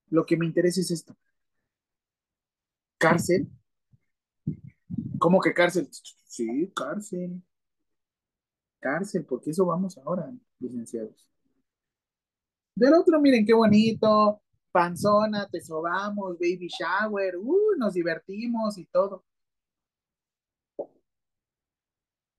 [0.08, 1.16] Lo que me interesa es esto.
[2.98, 3.48] Cárcel.
[5.20, 5.88] ¿Cómo que cárcel?
[6.24, 7.40] Sí, cárcel.
[8.80, 11.28] Cárcel, porque eso vamos ahora, licenciados.
[12.74, 14.42] Del otro, miren qué bonito.
[14.72, 19.24] Panzona, te sobamos, baby shower, uh, nos divertimos y todo.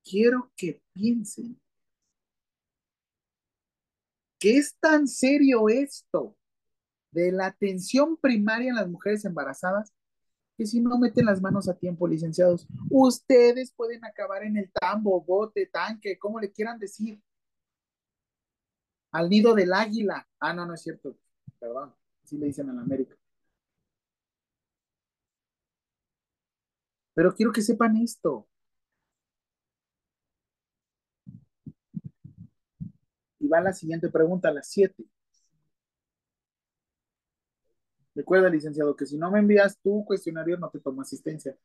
[0.06, 1.60] Quiero que piensen
[4.40, 6.38] que es tan serio esto
[7.12, 9.92] de la atención primaria en las mujeres embarazadas
[10.58, 15.22] que si no meten las manos a tiempo, licenciados, ustedes pueden acabar en el tambo,
[15.22, 17.22] bote, tanque, como le quieran decir.
[19.12, 20.28] Al nido del águila.
[20.40, 21.18] Ah, no, no es cierto.
[21.60, 21.94] Perdón.
[22.24, 23.16] Así le dicen en América.
[27.14, 28.48] Pero quiero que sepan esto.
[33.46, 35.06] Y va la siguiente pregunta, a las 7.
[38.16, 41.56] Recuerda, licenciado, que si no me envías tu cuestionario, no te tomo asistencia.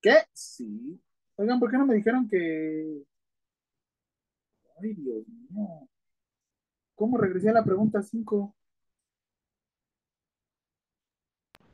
[0.00, 0.14] ¿Qué?
[0.32, 1.02] Sí.
[1.34, 3.02] Oigan, ¿por qué no me dijeron que...
[4.80, 5.88] Ay, Dios mío.
[6.94, 8.54] ¿Cómo regresé a la pregunta 5?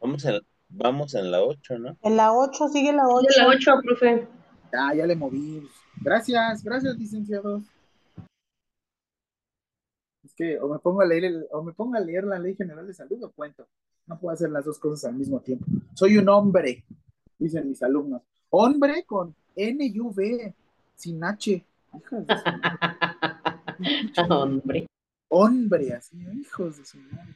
[0.01, 0.41] Vamos en,
[0.71, 1.99] vamos en la 8, ¿no?
[2.01, 3.27] En la 8, sigue la 8.
[3.37, 4.29] La 8, profe.
[4.73, 5.69] Ya, ya le moví.
[6.01, 7.63] Gracias, gracias, licenciados.
[10.25, 12.55] Es que o me pongo a leer el, o me pongo a leer la ley
[12.55, 13.67] general de salud o cuento.
[14.07, 15.67] No puedo hacer las dos cosas al mismo tiempo.
[15.95, 16.85] Soy un hombre,
[17.39, 18.23] dicen mis alumnos.
[18.49, 20.55] Hombre con N y V,
[20.97, 21.65] sin H.
[21.95, 24.11] Hijas de su madre.
[24.31, 24.87] Hombre.
[25.29, 27.35] Hombre, así, hijos de su madre.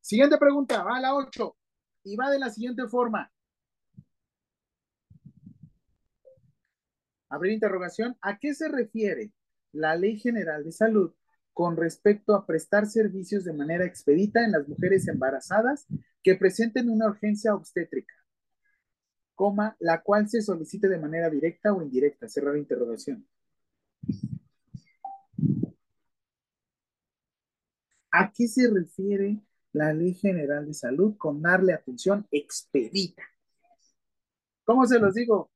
[0.00, 1.56] Siguiente pregunta, va a la 8
[2.04, 3.30] y va de la siguiente forma.
[7.28, 8.16] Abrir interrogación.
[8.20, 9.32] ¿A qué se refiere
[9.72, 11.12] la Ley General de Salud
[11.52, 15.86] con respecto a prestar servicios de manera expedita en las mujeres embarazadas
[16.22, 18.14] que presenten una urgencia obstétrica?
[19.34, 22.28] Coma, la cual se solicite de manera directa o indirecta.
[22.28, 23.26] Cerrar interrogación.
[28.10, 29.40] ¿A qué se refiere
[29.72, 33.22] la Ley General de Salud con darle atención expedita?
[34.64, 35.50] ¿Cómo se los digo?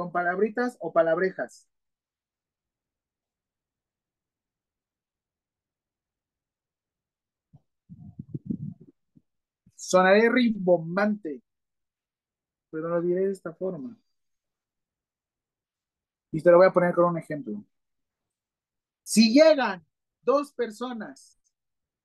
[0.00, 1.68] ¿Con palabritas o palabrejas?
[9.74, 11.42] Sonaré rimbombante,
[12.70, 13.94] pero lo diré de esta forma.
[16.32, 17.62] Y te lo voy a poner con un ejemplo.
[19.02, 19.84] Si llegan
[20.22, 21.38] dos personas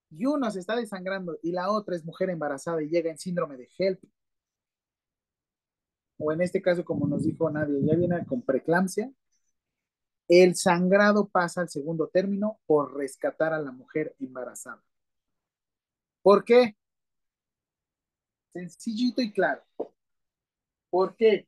[0.10, 3.56] y una se está desangrando y la otra es mujer embarazada y llega en síndrome
[3.56, 4.04] de HELP,
[6.18, 9.12] o en este caso, como nos dijo nadie, ya viene con preeclampsia,
[10.28, 14.84] el sangrado pasa al segundo término por rescatar a la mujer embarazada.
[16.22, 16.76] ¿Por qué?
[18.54, 19.62] Sencillito y claro.
[20.90, 21.48] ¿Por qué?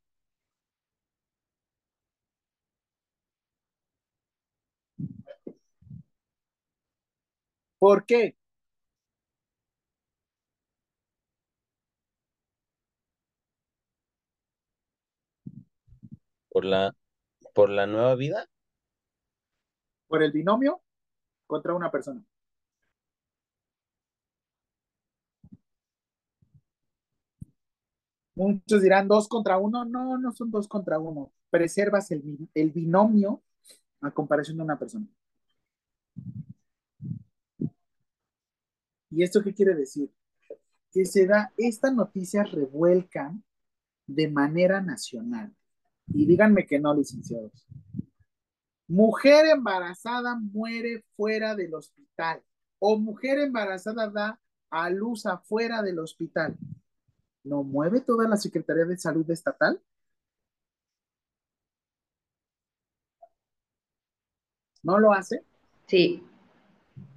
[7.79, 8.35] ¿Por qué?
[16.67, 16.93] La,
[17.53, 18.47] por la nueva vida.
[20.07, 20.81] Por el binomio
[21.47, 22.23] contra una persona.
[28.35, 29.83] Muchos dirán dos contra uno.
[29.85, 31.31] No, no son dos contra uno.
[31.49, 33.41] Preservas el, el binomio
[34.01, 35.07] a comparación de una persona.
[39.09, 40.11] ¿Y esto qué quiere decir?
[40.91, 43.43] Que se da, estas noticias revuelcan
[44.05, 45.53] de manera nacional.
[46.07, 47.67] Y díganme que no, licenciados.
[48.87, 52.41] Mujer embarazada muere fuera del hospital.
[52.79, 54.39] O mujer embarazada da
[54.69, 56.57] a luz afuera del hospital.
[57.43, 59.81] ¿No mueve toda la Secretaría de Salud estatal?
[64.83, 65.43] ¿No lo hace?
[65.87, 66.23] Sí,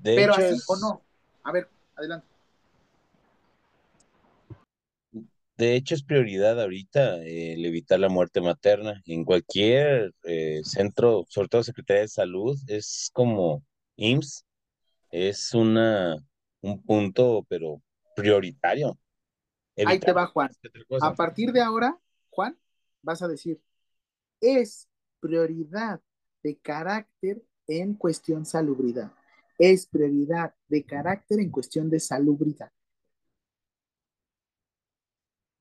[0.02, 1.02] De Pero hecho, así es- o no.
[1.44, 2.26] A ver, adelante.
[5.60, 9.02] De hecho es prioridad ahorita eh, el evitar la muerte materna.
[9.04, 13.62] En cualquier eh, centro, sobre todo Secretaría de Salud, es como
[13.96, 14.46] IMSS,
[15.10, 16.16] es una,
[16.62, 17.82] un punto, pero
[18.16, 18.98] prioritario.
[19.84, 20.50] Ahí te va, Juan.
[21.02, 21.98] A partir de ahora,
[22.30, 22.58] Juan,
[23.02, 23.60] vas a decir,
[24.40, 24.88] es
[25.20, 26.00] prioridad
[26.42, 29.12] de carácter en cuestión salubridad.
[29.58, 32.72] Es prioridad de carácter en cuestión de salubridad.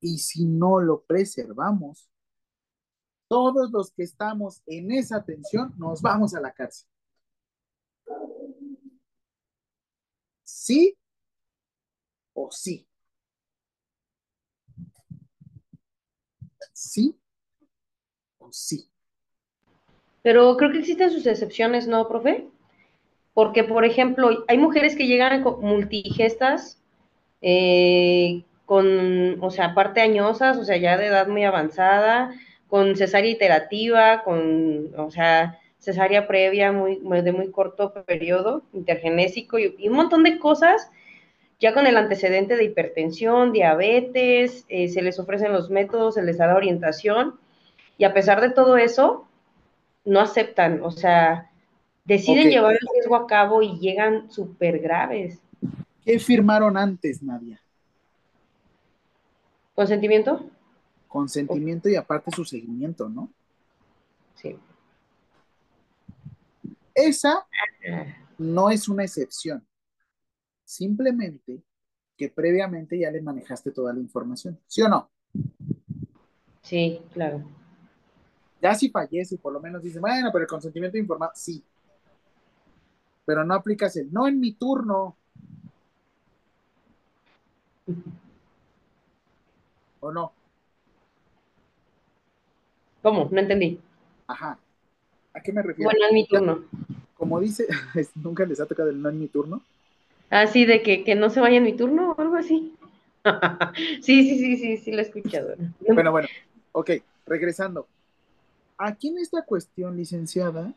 [0.01, 2.09] Y si no lo preservamos,
[3.27, 6.87] todos los que estamos en esa atención nos vamos a la cárcel.
[10.43, 10.97] ¿Sí
[12.33, 12.87] o sí?
[16.73, 17.19] ¿Sí
[18.39, 18.89] o sí?
[20.21, 22.47] pero creo que existen sus excepciones, ¿no, profe?
[23.33, 26.81] Porque, por ejemplo, hay mujeres que llegan multigestas,
[27.41, 32.35] eh, con, o sea, aparte añosas, o sea, ya de edad muy avanzada,
[32.67, 39.75] con cesárea iterativa, con, o sea, cesárea previa muy, de muy corto periodo, intergenésico y,
[39.79, 40.91] y un montón de cosas,
[41.59, 46.37] ya con el antecedente de hipertensión, diabetes, eh, se les ofrecen los métodos, se les
[46.37, 47.39] da la orientación,
[47.97, 49.27] y a pesar de todo eso,
[50.05, 51.49] no aceptan, o sea,
[52.05, 55.39] deciden llevar el riesgo a cabo y llegan súper graves.
[56.05, 57.59] ¿Qué firmaron antes, Nadia?
[59.79, 60.45] ¿Consentimiento?
[61.07, 63.31] Consentimiento y aparte su seguimiento, ¿no?
[64.35, 64.59] Sí.
[66.93, 67.47] Esa
[68.37, 69.65] no es una excepción.
[70.65, 71.63] Simplemente
[72.17, 74.59] que previamente ya le manejaste toda la información.
[74.67, 75.09] ¿Sí o no?
[76.61, 77.41] Sí, claro.
[78.61, 81.63] Ya si fallece, por lo menos dice, bueno, pero el consentimiento informado, sí.
[83.23, 85.15] Pero no aplicas el no en mi turno.
[89.99, 90.31] ¿O no?
[93.01, 93.29] ¿Cómo?
[93.31, 93.79] No entendí.
[94.27, 94.57] Ajá.
[95.33, 95.89] ¿A qué me refiero?
[95.89, 96.63] Bueno, en mi turno.
[97.15, 97.67] Como dice,
[98.15, 99.61] nunca les ha tocado el no en mi turno.
[100.29, 102.75] Así de que, que no se vaya en mi turno o algo así.
[104.01, 105.55] sí, sí, sí, sí, sí, lo he escuchado.
[105.93, 106.27] Bueno, bueno.
[106.71, 106.91] Ok,
[107.25, 107.87] regresando.
[108.77, 110.73] Aquí en esta cuestión, licenciada,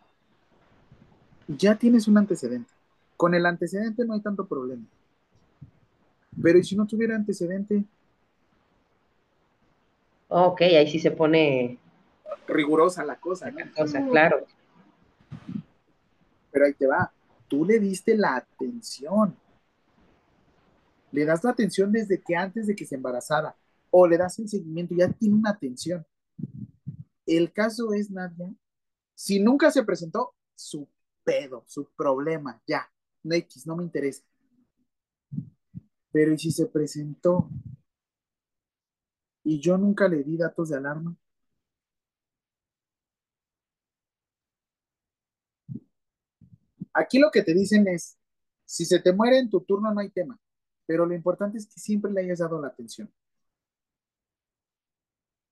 [1.46, 2.70] ya tienes un antecedente.
[3.16, 4.84] Con el antecedente no hay tanto problema.
[6.42, 7.84] Pero ¿y si no tuviera antecedente?
[10.34, 11.78] Ok, ahí sí se pone
[12.48, 13.58] Rigurosa la cosa, ¿no?
[13.76, 14.46] cosa, claro.
[16.50, 17.12] Pero ahí te va.
[17.48, 19.36] Tú le diste la atención.
[21.10, 23.54] Le das la atención desde que antes de que se embarazara.
[23.90, 26.06] O le das el seguimiento, ya tiene una atención.
[27.26, 28.50] El caso es, Nadia,
[29.14, 30.88] si nunca se presentó, su
[31.24, 32.90] pedo, su problema, ya.
[33.22, 34.22] No X, no me interesa.
[36.10, 37.50] Pero ¿y si se presentó?
[39.44, 41.16] Y yo nunca le di datos de alarma.
[46.94, 48.18] Aquí lo que te dicen es,
[48.64, 50.38] si se te muere en tu turno no hay tema,
[50.86, 53.10] pero lo importante es que siempre le hayas dado la atención.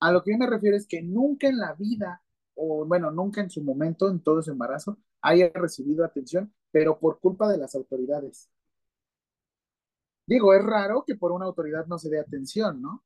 [0.01, 2.23] A lo que yo me refiero es que nunca en la vida,
[2.55, 7.21] o bueno, nunca en su momento, en todo su embarazo, haya recibido atención, pero por
[7.21, 8.51] culpa de las autoridades.
[10.27, 13.05] Digo, es raro que por una autoridad no se dé atención, ¿no?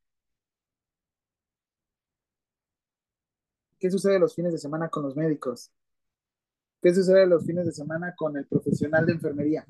[3.84, 5.70] ¿Qué sucede los fines de semana con los médicos?
[6.80, 9.66] ¿Qué sucede los fines de semana con el profesional de enfermería?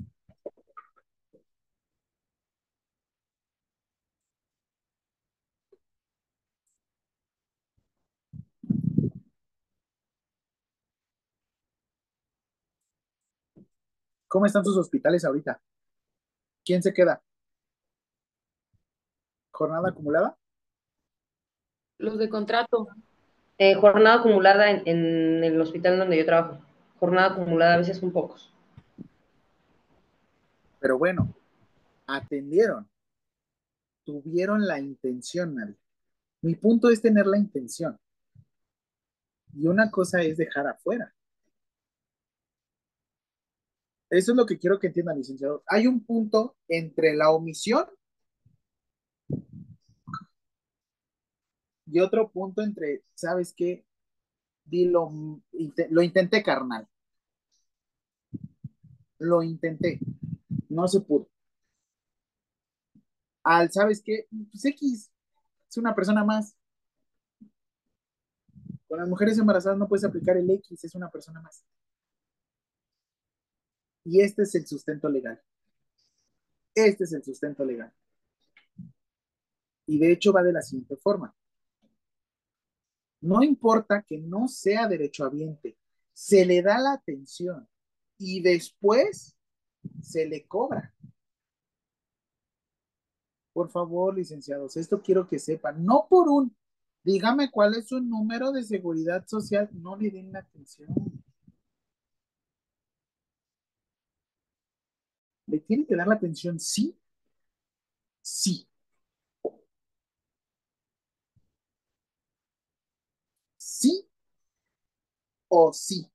[14.29, 15.61] ¿Cómo están sus hospitales ahorita?
[16.63, 17.21] ¿Quién se queda?
[19.51, 20.37] ¿Jornada acumulada?
[21.97, 22.87] Los de contrato.
[23.57, 26.61] Eh, jornada acumulada en, el hospital donde yo trabajo.
[26.99, 28.53] Jornada acumulada a veces son pocos.
[30.79, 31.33] Pero bueno,
[32.05, 32.87] atendieron.
[34.03, 35.77] Tuvieron la intención, Nadia.
[36.41, 37.97] Mi punto es tener la intención.
[39.53, 41.13] Y una cosa es dejar afuera.
[44.09, 45.63] Eso es lo que quiero que entiendan, licenciado.
[45.65, 47.85] Hay un punto entre la omisión
[51.85, 53.85] y otro punto entre, ¿sabes qué?
[54.65, 55.11] Dilo,
[55.89, 56.87] lo intenté, carnal.
[59.19, 59.99] Lo intenté.
[60.69, 61.29] No se pudo.
[63.43, 64.27] Al, ¿sabes qué?
[64.51, 65.11] Pues X
[65.69, 66.55] es una persona más.
[68.87, 71.63] Con las mujeres embarazadas no puedes aplicar el X, es una persona más.
[74.03, 75.41] Y este es el sustento legal.
[76.73, 77.91] Este es el sustento legal.
[79.87, 81.35] Y de hecho va de la siguiente forma.
[83.25, 85.75] No importa que no sea derechohabiente,
[86.13, 87.67] se le da la atención
[88.19, 89.35] y después
[89.99, 90.93] se le cobra.
[93.51, 96.55] Por favor, licenciados, esto quiero que sepan, no por un,
[97.03, 100.89] dígame cuál es su número de seguridad social, no le den la atención.
[105.47, 106.59] ¿Le tiene que dar la atención?
[106.59, 106.95] Sí.
[108.21, 108.67] Sí.
[113.85, 114.07] Sí
[115.47, 116.09] o sí.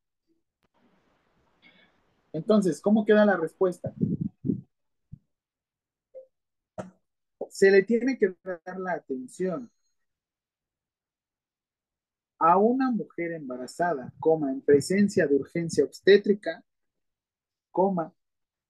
[2.33, 3.93] Entonces, ¿cómo queda la respuesta?
[7.49, 9.71] Se le tiene que dar la atención
[12.39, 16.65] a una mujer embarazada, coma, en presencia de urgencia obstétrica,
[17.71, 18.15] coma,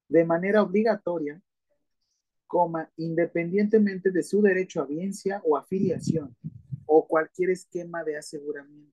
[0.09, 1.41] de manera obligatoria,
[2.47, 6.35] coma, independientemente de su derecho a audiencia o afiliación,
[6.93, 8.93] o cualquier esquema de aseguramiento.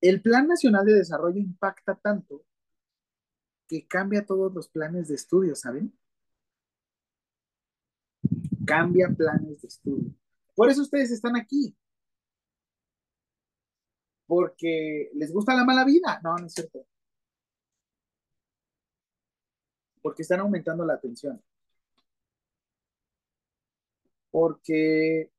[0.00, 2.44] El Plan Nacional de Desarrollo impacta tanto
[3.66, 5.92] que cambia todos los planes de estudio, ¿saben?
[8.64, 10.14] Cambia planes de estudio.
[10.54, 11.76] Por eso ustedes están aquí.
[14.26, 16.20] Porque les gusta la mala vida.
[16.22, 16.86] No, no es cierto.
[20.02, 21.40] Porque están aumentando la atención.
[24.30, 25.30] Porque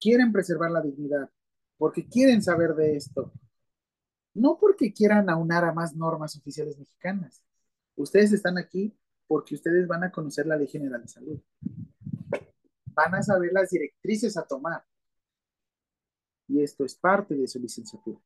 [0.00, 1.30] quieren preservar la dignidad,
[1.78, 3.32] porque quieren saber de esto.
[4.34, 7.42] No porque quieran aunar a más normas oficiales mexicanas.
[7.96, 8.94] Ustedes están aquí
[9.26, 11.40] porque ustedes van a conocer la Ley General de Salud.
[12.86, 14.84] Van a saber las directrices a tomar.
[16.48, 18.20] Y esto es parte de su licenciatura.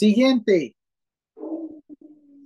[0.00, 0.74] Siguiente.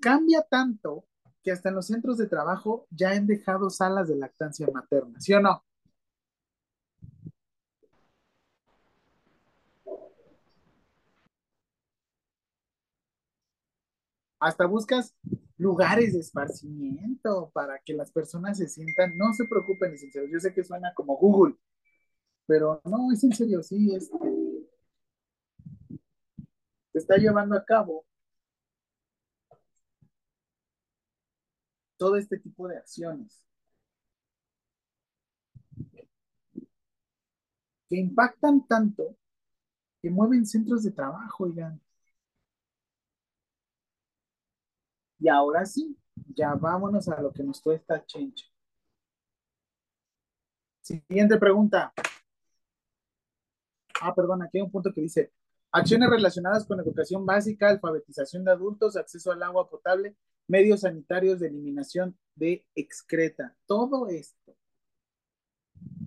[0.01, 1.05] Cambia tanto
[1.40, 5.35] que hasta en los centros de trabajo ya han dejado salas de lactancia materna, ¿sí
[5.35, 5.62] o no?
[14.40, 15.14] Hasta buscas
[15.56, 20.52] lugares de esparcimiento para que las personas se sientan, no se preocupen, licenciados, yo sé
[20.52, 21.55] que suena como Google,
[22.47, 24.43] pero no, es en serio, sí, este,
[26.94, 28.06] se está llevando a cabo
[31.96, 33.44] todo este tipo de acciones
[37.88, 39.16] que impactan tanto
[40.00, 41.80] que mueven centros de trabajo, oigan.
[45.18, 45.98] Y ahora sí,
[46.28, 48.46] ya vámonos a lo que nos cuesta Chencha.
[50.80, 51.92] Siguiente pregunta.
[54.00, 55.32] Ah, perdón, aquí hay un punto que dice,
[55.76, 61.48] Acciones relacionadas con educación básica, alfabetización de adultos, acceso al agua potable, medios sanitarios de
[61.48, 63.56] eliminación de excreta.
[63.66, 64.55] Todo esto,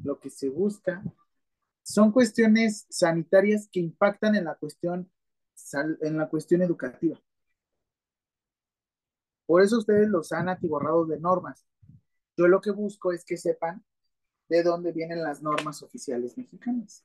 [0.06, 1.04] lo que se busca,
[1.84, 5.12] son cuestiones sanitarias que impactan en la cuestión,
[5.74, 7.20] en la cuestión educativa.
[9.46, 11.68] Por eso ustedes los han atiborrado de normas.
[12.38, 13.84] Yo lo que busco es que sepan
[14.48, 17.04] de dónde vienen las normas oficiales mexicanas.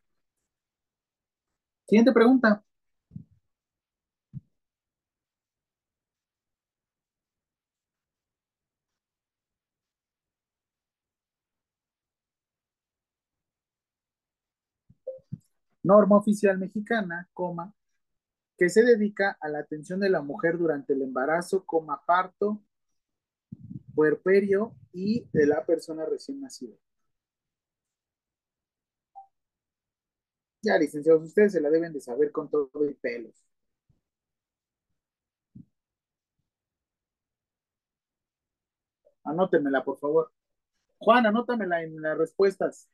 [1.87, 2.65] Siguiente pregunta.
[15.85, 17.73] Norma oficial mexicana, coma,
[18.59, 22.63] que se dedica a la atención de la mujer durante el embarazo, coma, parto,
[23.95, 26.77] puerperio y de la persona recién nacida.
[30.63, 33.31] Ya, licenciados, ustedes se la deben de saber con todo el pelo.
[39.25, 40.31] Anótemela, por favor.
[40.99, 42.89] Juan, anótamela en las respuestas.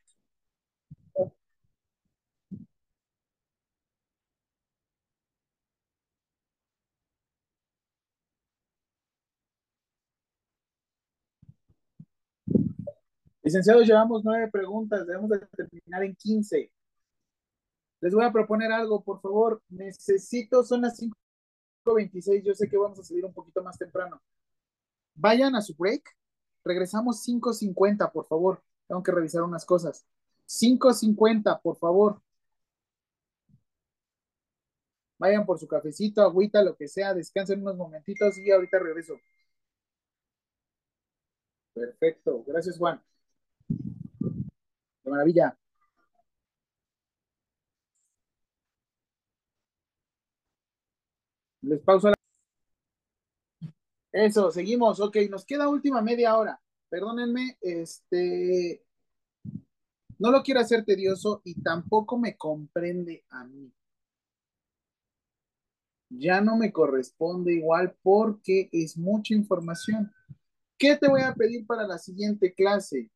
[13.43, 16.71] Licenciados, llevamos nueve preguntas, debemos de terminar en quince.
[18.01, 19.61] Les voy a proponer algo, por favor.
[19.69, 24.21] Necesito, son las 5.26, yo sé que vamos a salir un poquito más temprano.
[25.15, 26.03] Vayan a su break.
[26.63, 28.63] Regresamos 5.50, por favor.
[28.87, 30.05] Tengo que revisar unas cosas.
[30.47, 32.21] 5.50, por favor.
[35.19, 39.15] Vayan por su cafecito, agüita, lo que sea, descansen unos momentitos y ahorita regreso.
[41.73, 43.01] Perfecto, gracias Juan.
[45.03, 45.57] De maravilla.
[51.61, 52.15] Les pauso la...
[54.11, 54.99] Eso, seguimos.
[54.99, 56.59] Ok, nos queda última media hora.
[56.89, 58.83] Perdónenme, este...
[60.17, 63.71] No lo quiero hacer tedioso y tampoco me comprende a mí.
[66.09, 70.11] Ya no me corresponde igual porque es mucha información.
[70.77, 73.09] ¿Qué te voy a pedir para la siguiente clase?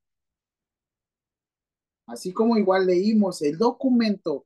[2.05, 4.45] Así como igual leímos el documento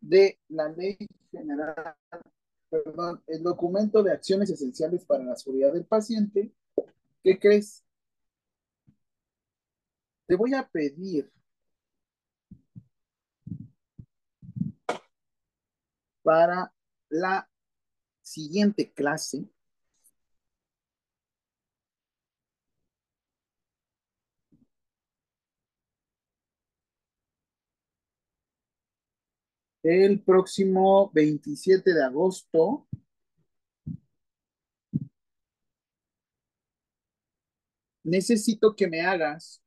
[0.00, 0.96] de la ley
[1.30, 1.94] general,
[2.82, 6.52] perdón, el documento de acciones esenciales para la seguridad del paciente,
[7.22, 7.84] ¿qué crees?
[10.26, 11.30] Te voy a pedir
[16.22, 16.72] para
[17.10, 17.48] la
[18.22, 19.48] siguiente clase
[29.84, 32.86] el próximo 27 de agosto.
[38.04, 39.62] Necesito que me hagas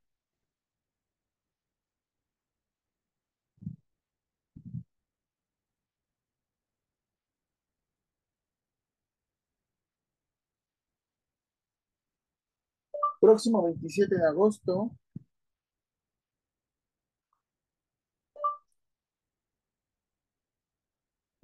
[13.20, 14.92] próximo 27 de agosto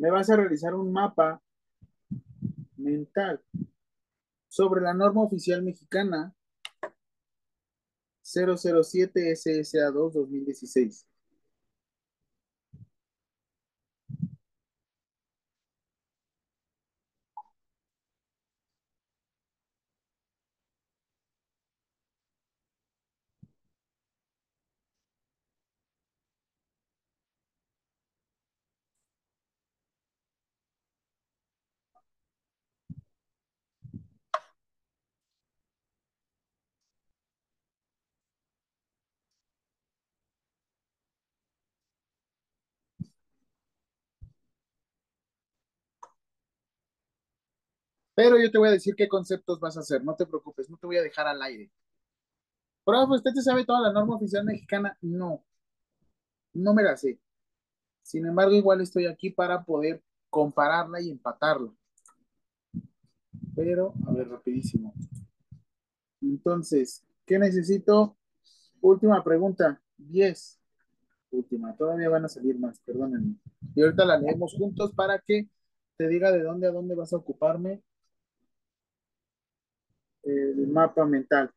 [0.03, 1.41] me vas a realizar un mapa
[2.75, 3.41] mental
[4.49, 6.35] sobre la norma oficial mexicana
[8.21, 11.07] 007 SSA2 2016.
[48.15, 50.77] Pero yo te voy a decir qué conceptos vas a hacer, no te preocupes, no
[50.77, 51.71] te voy a dejar al aire.
[52.85, 54.97] Profe, ¿usted te sabe toda la norma oficial mexicana?
[55.01, 55.43] No,
[56.53, 57.19] no me la sé.
[58.03, 61.71] Sin embargo, igual estoy aquí para poder compararla y empatarla.
[63.55, 64.93] Pero, a ver, rapidísimo.
[66.21, 68.17] Entonces, ¿qué necesito?
[68.81, 70.59] Última pregunta, 10.
[71.31, 73.35] Última, todavía van a salir más, perdónenme.
[73.75, 75.49] Y ahorita la leemos juntos para que
[75.97, 77.81] te diga de dónde a dónde vas a ocuparme
[80.23, 81.51] el mapa mental.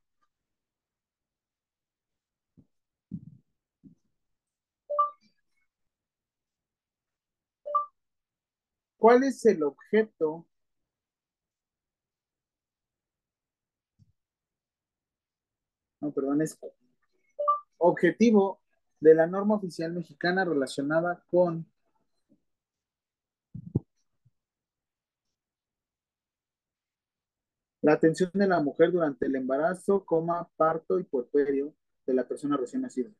[8.99, 10.47] ¿Cuál es el objeto
[16.01, 16.59] no, perdón, es
[17.79, 18.61] objetivo
[19.01, 21.67] de la norma oficial mexicana relacionada con
[27.87, 31.73] la atención de la mujer durante el embarazo, coma, parto y puerperio
[32.05, 33.11] de la persona recién nacida.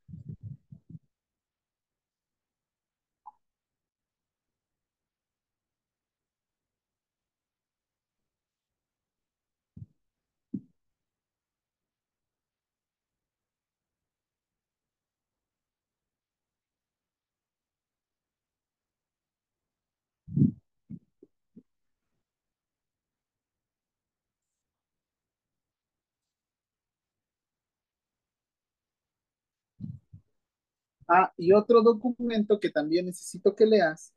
[31.09, 34.13] Ah, y otro documento que también necesito que leas,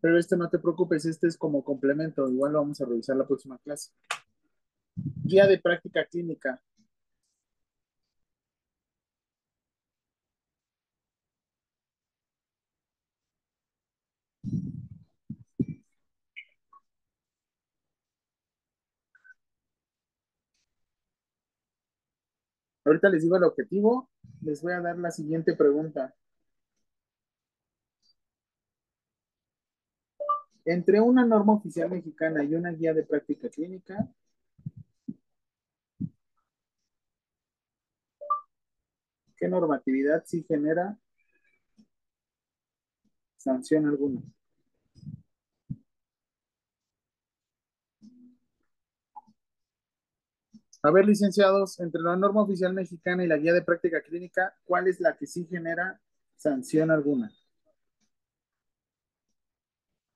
[0.00, 3.26] pero este no te preocupes, este es como complemento, igual lo vamos a revisar la
[3.26, 3.90] próxima clase.
[5.24, 6.62] Guía de práctica clínica.
[22.86, 24.08] Ahorita les digo el objetivo.
[24.46, 26.14] Les voy a dar la siguiente pregunta.
[30.64, 34.08] Entre una norma oficial mexicana y una guía de práctica clínica,
[39.36, 40.96] ¿qué normatividad sí genera
[43.38, 44.22] sanción alguna?
[50.86, 54.86] A ver, licenciados, entre la norma oficial mexicana y la guía de práctica clínica, ¿cuál
[54.86, 56.00] es la que sí genera
[56.36, 57.28] sanción alguna?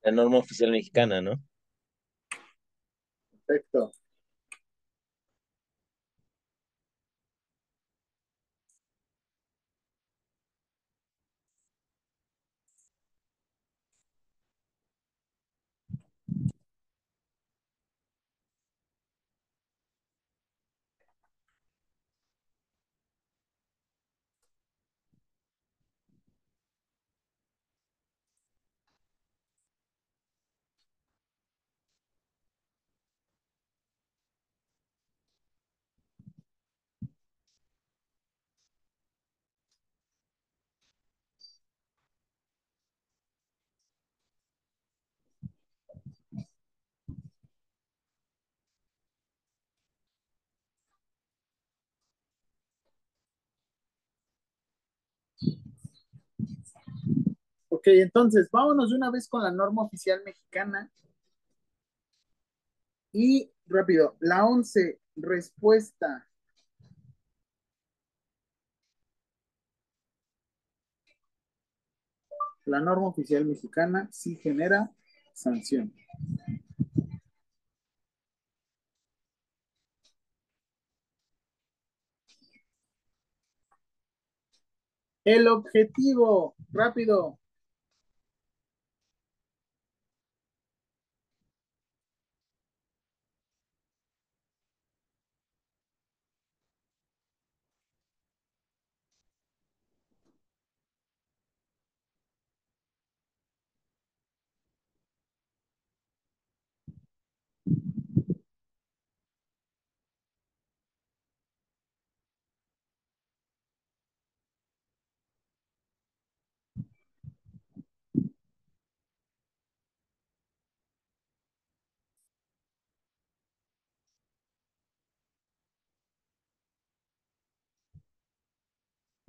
[0.03, 1.43] La norma oficial mexicana, ¿no?
[3.45, 3.91] Perfecto.
[57.71, 60.91] Ok, entonces vámonos de una vez con la norma oficial mexicana.
[63.13, 66.27] Y rápido, la 11, respuesta.
[72.65, 74.91] La norma oficial mexicana sí genera
[75.35, 75.93] sanción.
[85.25, 87.40] El objetivo, rápido.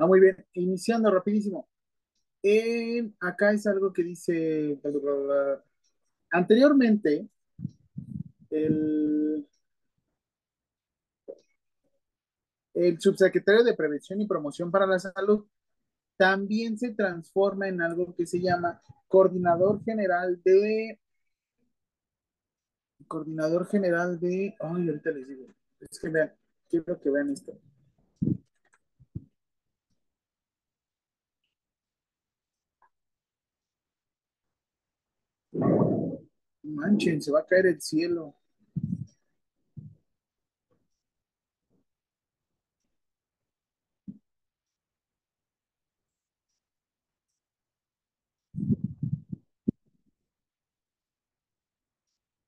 [0.01, 1.69] Ah, muy bien, iniciando rapidísimo.
[3.19, 4.79] Acá es algo que dice,
[6.31, 7.29] anteriormente,
[8.49, 9.47] el,
[12.73, 15.45] el subsecretario de Prevención y Promoción para la Salud
[16.17, 20.99] también se transforma en algo que se llama Coordinador General de,
[23.07, 25.45] Coordinador General de, ay, ahorita les digo,
[25.79, 26.33] es que vean,
[26.67, 27.53] quiero que vean esto.
[36.63, 38.35] Manchen, se va a caer el cielo.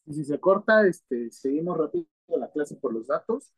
[0.06, 3.52] Y si se corta, este, seguimos rápido la clase por los datos.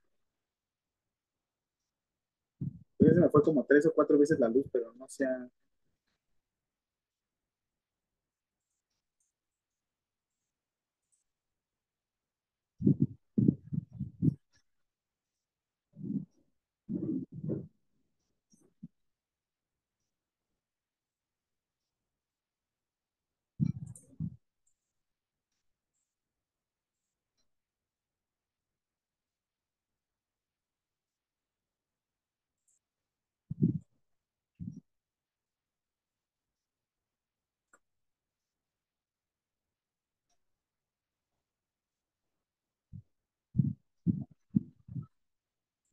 [2.97, 5.49] Pues se me fue como tres o cuatro veces la luz, pero no sea.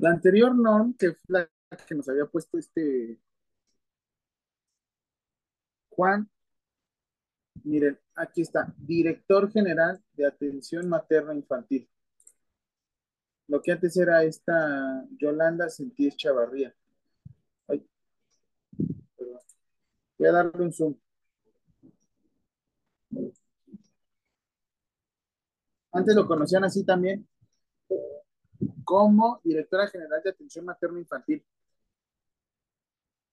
[0.02, 1.50] La anterior norm, que fue la
[1.86, 3.20] que nos había puesto este
[5.90, 6.28] Juan,
[7.62, 11.88] miren, aquí está, director general de atención materna infantil.
[13.46, 16.74] Lo que antes era esta Yolanda Sentir Chavarría.
[17.68, 17.86] Ay.
[20.18, 20.96] Voy a darle un zoom.
[25.92, 27.24] Antes lo conocían así también.
[28.84, 31.44] Como directora general de atención materno infantil.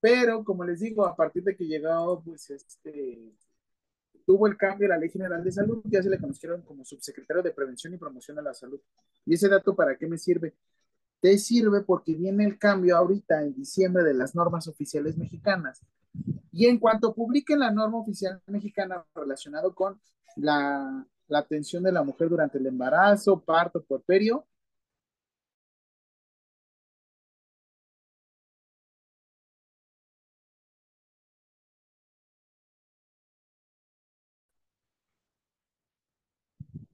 [0.02, 3.34] Pero, como les digo, a partir de que llegó, pues, este,
[4.26, 7.44] tuvo el cambio de la Ley General de Salud, ya se le conocieron como subsecretario
[7.44, 8.80] de Prevención y Promoción de la Salud.
[9.26, 10.56] ¿Y ese dato para qué me sirve?
[11.20, 15.82] Te sirve porque viene el cambio ahorita en diciembre de las normas oficiales mexicanas.
[16.52, 20.00] Y en cuanto publiquen la norma oficial mexicana relacionado con
[20.38, 24.46] la, la atención de la mujer durante el embarazo, parto, puerperio,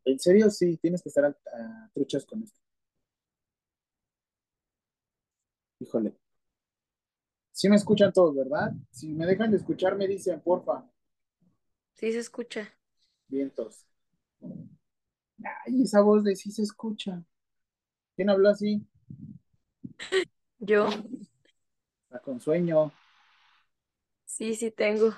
[0.06, 2.60] En serio, sí, tienes que estar a, a truchas con esto.
[5.80, 6.16] Híjole.
[7.52, 8.72] Sí me escuchan todos, ¿verdad?
[8.92, 10.86] Si me dejan de escuchar, me dicen, porfa.
[11.94, 12.78] Sí se escucha.
[13.30, 13.86] Vientos.
[15.66, 17.24] Ay, esa voz de sí se escucha.
[18.16, 18.86] ¿Quién habló así?
[20.60, 20.90] Yo,
[22.10, 22.92] Está con sueño.
[24.26, 25.14] sí, sí tengo.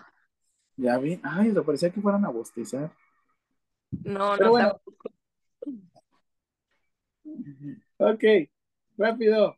[0.78, 1.20] Ya vi.
[1.24, 2.92] Ay, lo parecía que fueran a bostezar.
[3.92, 4.70] No, Pero no, bueno.
[4.70, 5.10] tampoco.
[8.00, 8.24] Ok,
[8.98, 9.56] rápido.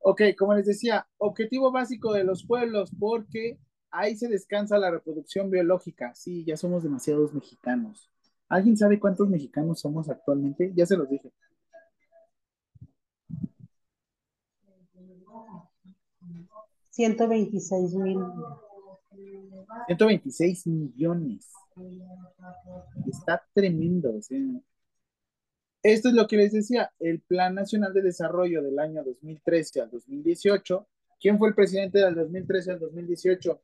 [0.00, 3.58] Ok, como les decía, objetivo básico de los pueblos, porque
[3.90, 6.14] ahí se descansa la reproducción biológica.
[6.14, 8.10] Sí, ya somos demasiados mexicanos.
[8.48, 10.72] ¿Alguien sabe cuántos mexicanos somos actualmente?
[10.74, 11.32] Ya se los dije.
[16.92, 18.18] 126 mil.
[19.86, 21.50] 126 millones.
[23.06, 24.14] Está tremendo.
[24.16, 24.38] o sea.
[25.82, 29.90] Esto es lo que les decía, el Plan Nacional de Desarrollo del año 2013 al
[29.90, 30.86] 2018.
[31.20, 33.62] ¿Quién fue el presidente del 2013 al 2018?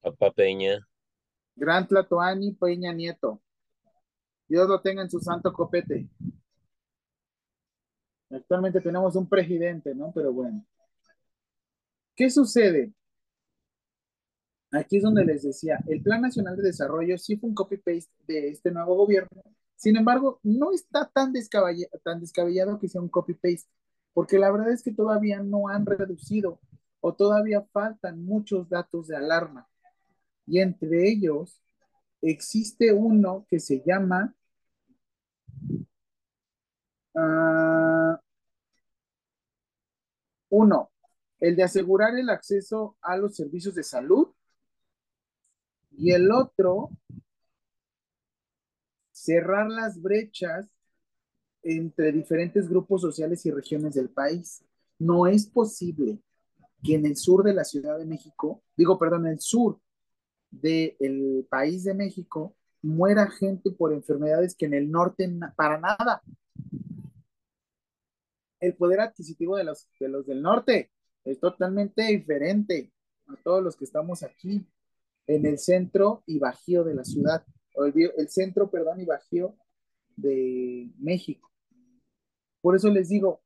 [0.00, 0.86] Papá Peña.
[1.56, 3.42] Gran Tlatoani Peña Nieto.
[4.48, 6.08] Dios lo tenga en su santo copete.
[8.34, 10.12] Actualmente tenemos un presidente, ¿no?
[10.14, 10.64] Pero bueno.
[12.16, 12.92] ¿Qué sucede?
[14.72, 18.48] Aquí es donde les decía, el Plan Nacional de Desarrollo sí fue un copy-paste de
[18.48, 19.42] este nuevo gobierno.
[19.76, 23.68] Sin embargo, no está tan, descabella- tan descabellado que sea un copy-paste,
[24.12, 26.60] porque la verdad es que todavía no han reducido
[27.00, 29.68] o todavía faltan muchos datos de alarma.
[30.46, 31.60] Y entre ellos
[32.20, 34.34] existe uno que se llama
[37.16, 38.20] ah,
[40.54, 40.90] uno,
[41.40, 44.28] el de asegurar el acceso a los servicios de salud
[45.96, 46.90] y el otro,
[49.12, 50.68] cerrar las brechas
[51.62, 54.64] entre diferentes grupos sociales y regiones del país.
[54.98, 56.20] No es posible
[56.82, 59.80] que en el sur de la Ciudad de México, digo, perdón, en el sur
[60.50, 66.22] del país de México, muera gente por enfermedades que en el norte para nada.
[68.64, 70.90] El poder adquisitivo de los, de los del norte
[71.22, 72.90] es totalmente diferente
[73.26, 74.66] a todos los que estamos aquí
[75.26, 79.54] en el centro y bajío de la ciudad, o el, centro, perdón, y bajío
[80.16, 81.50] de México.
[82.62, 83.42] Por eso les digo,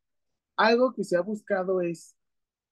[0.57, 2.17] algo que se ha buscado es,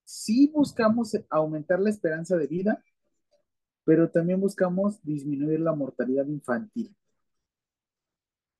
[0.04, 2.80] sí buscamos aumentar la esperanza de vida,
[3.82, 6.94] pero también buscamos disminuir la mortalidad infantil.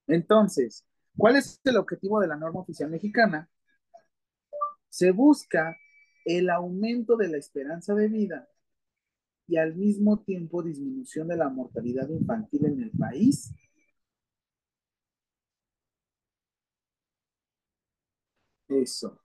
[0.08, 0.84] Entonces,
[1.16, 3.48] ¿cuál es el objetivo de la norma oficial mexicana?
[4.96, 5.76] Se busca
[6.24, 8.48] el aumento de la esperanza de vida
[9.46, 13.52] y al mismo tiempo disminución de la mortalidad infantil en el país.
[18.68, 19.20] Eso.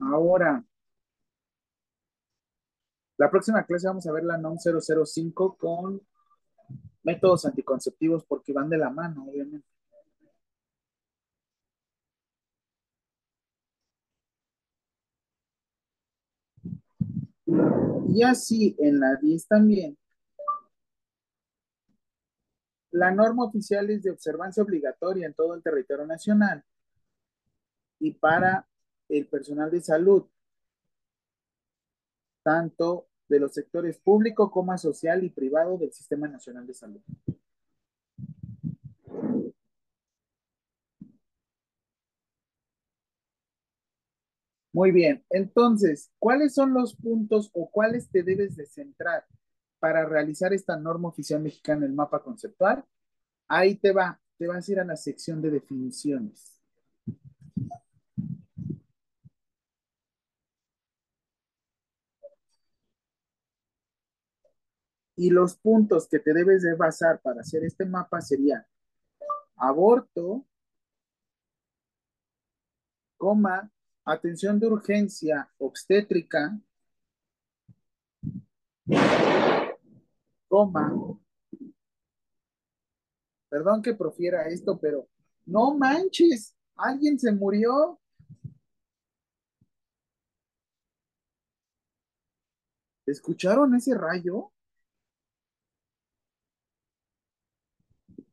[0.00, 0.64] Ahora,
[3.18, 6.00] la próxima clase vamos a ver la NOM 005 con
[7.02, 9.66] métodos anticonceptivos porque van de la mano, obviamente.
[18.08, 19.96] Y así en la 10 también.
[22.92, 26.64] La norma oficial es de observancia obligatoria en todo el territorio nacional
[27.98, 28.66] y para
[29.10, 30.24] el personal de salud,
[32.42, 37.00] tanto de los sectores público como social y privado del Sistema Nacional de Salud.
[44.72, 49.24] Muy bien, entonces, ¿cuáles son los puntos o cuáles te debes de centrar
[49.80, 52.84] para realizar esta norma oficial mexicana el mapa conceptual?
[53.48, 56.59] Ahí te va, te vas a ir a la sección de definiciones.
[65.20, 68.64] Y los puntos que te debes de basar para hacer este mapa serían
[69.54, 70.46] aborto,
[73.18, 73.70] coma,
[74.02, 76.58] atención de urgencia obstétrica,
[80.48, 80.90] coma,
[83.50, 85.06] perdón que profiera esto, pero
[85.44, 88.00] no manches, alguien se murió.
[93.04, 94.50] ¿Escucharon ese rayo?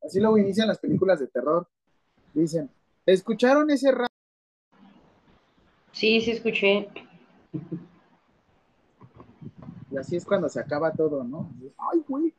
[0.08, 1.68] Así luego inician las películas de terror.
[2.34, 2.70] Dicen,
[3.06, 4.08] ¿escucharon ese rayo?
[5.92, 6.88] Sí, sí escuché.
[9.92, 11.52] Y así es cuando se acaba todo, ¿no?
[11.92, 12.34] Ay, güey.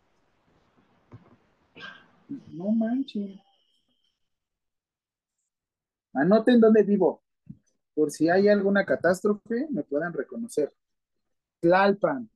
[2.52, 3.38] No manches.
[6.14, 7.20] Anoten dónde vivo.
[7.94, 10.72] Por si hay alguna catástrofe, me puedan reconocer.
[11.60, 12.30] Tlalpan.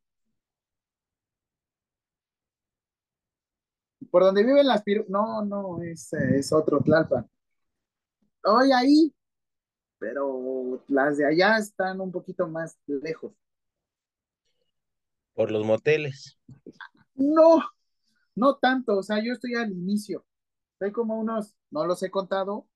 [4.12, 5.06] Por donde viven las piru...
[5.08, 7.26] No, no, es, es otro Tlalpan.
[8.44, 9.14] Hoy ahí,
[9.98, 13.32] pero las de allá están un poquito más lejos.
[15.32, 16.38] Por los moteles.
[17.14, 17.62] No,
[18.34, 20.26] no tanto, o sea, yo estoy al inicio.
[20.74, 22.68] Estoy como unos, no los he contado,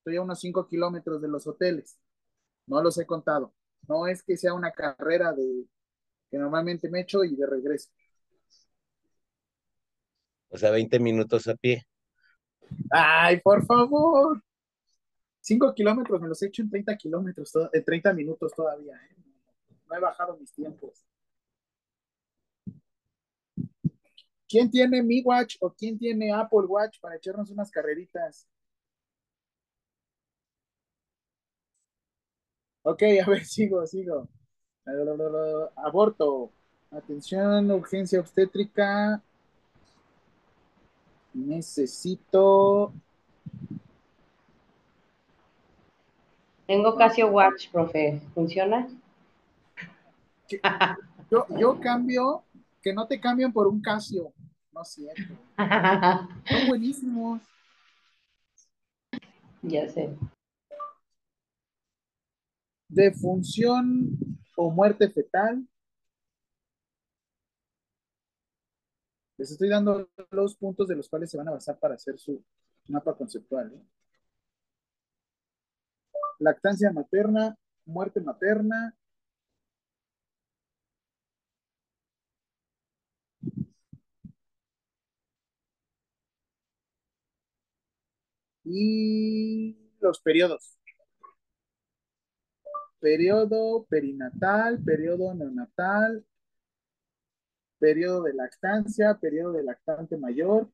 [0.00, 1.98] estoy a unos 5 kilómetros de los hoteles.
[2.66, 3.54] No los he contado.
[3.88, 5.64] No es que sea una carrera de
[6.30, 7.88] que normalmente me echo y de regreso.
[10.52, 11.86] O sea, 20 minutos a pie.
[12.90, 14.42] Ay, por favor.
[15.40, 18.94] 5 kilómetros me los he hecho en 30 kilómetros, en 30 minutos todavía.
[18.94, 19.16] ¿eh?
[19.88, 21.04] No he bajado mis tiempos.
[24.46, 28.46] ¿Quién tiene Mi Watch o quién tiene Apple Watch para echarnos unas carreritas?
[32.82, 34.28] Ok, a ver, sigo, sigo.
[35.76, 36.50] Aborto.
[36.90, 39.22] Atención, urgencia obstétrica.
[41.34, 42.92] Necesito.
[46.66, 48.20] Tengo Casio Watch, profe.
[48.34, 48.88] ¿Funciona?
[51.30, 52.44] Yo, yo cambio,
[52.82, 54.32] que no te cambien por un Casio.
[54.72, 55.34] No es cierto.
[56.48, 57.42] Son buenísimos.
[59.64, 60.10] Ya sé.
[62.88, 64.18] Defunción
[64.56, 65.64] o muerte fetal.
[69.42, 72.44] Les estoy dando los puntos de los cuales se van a basar para hacer su
[72.86, 73.72] mapa conceptual.
[73.74, 73.82] ¿eh?
[76.38, 78.94] Lactancia materna, muerte materna.
[88.64, 90.78] Y los periodos.
[93.00, 96.24] Periodo perinatal, periodo neonatal,
[97.82, 100.68] periodo de lactancia, periodo de lactante mayor.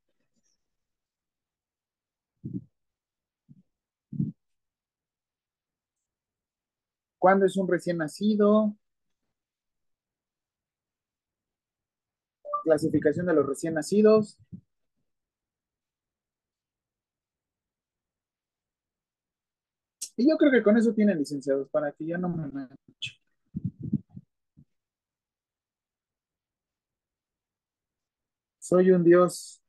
[7.19, 8.75] ¿Cuándo es un recién nacido?
[12.63, 14.39] Clasificación de los recién nacidos.
[20.19, 23.19] Y yo creo que con eso tienen licenciados para que ya no me manche.
[28.69, 29.63] Soy un dios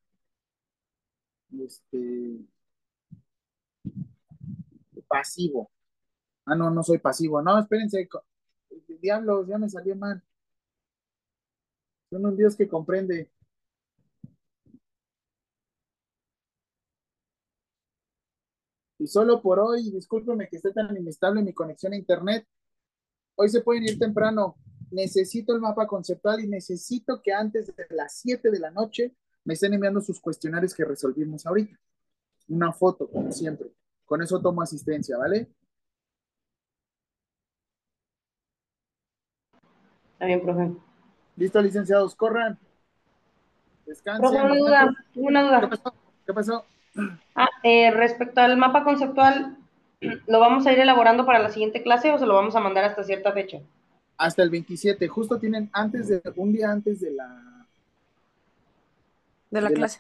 [1.58, 2.46] este,
[5.08, 5.72] pasivo.
[6.46, 7.42] Ah, no, no soy pasivo.
[7.42, 8.10] No, espérense.
[9.02, 10.22] Diablos, ya me salió mal.
[12.10, 13.32] Son un Dios que comprende.
[18.98, 22.46] Y solo por hoy, discúlpeme que esté tan inestable mi conexión a internet.
[23.36, 24.58] Hoy se pueden ir temprano.
[24.92, 29.14] Necesito el mapa conceptual y necesito que antes de las 7 de la noche
[29.44, 31.78] me estén enviando sus cuestionarios que resolvimos ahorita.
[32.50, 33.70] Una foto, como siempre.
[34.06, 35.48] Con eso tomo asistencia, ¿vale?
[40.14, 40.72] Está bien, profe.
[41.36, 42.58] Listo, licenciados, corran.
[43.86, 44.22] Descansen.
[44.22, 45.70] Profe, una duda, una ¿Qué duda.
[45.70, 45.94] pasó?
[46.26, 46.66] ¿Qué pasó?
[47.36, 49.58] Ah, eh, respecto al mapa conceptual,
[50.28, 52.84] ¿lo vamos a ir elaborando para la siguiente clase o se lo vamos a mandar
[52.84, 53.62] hasta cierta fecha?
[54.20, 55.08] Hasta el 27.
[55.08, 57.66] Justo tienen antes de, un día antes de la,
[59.50, 60.00] De la de clase.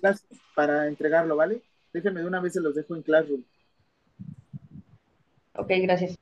[0.54, 1.62] para entregarlo, ¿vale?
[1.94, 3.44] Déjenme de una vez se los dejo en Classroom.
[5.56, 6.20] Ok, gracias.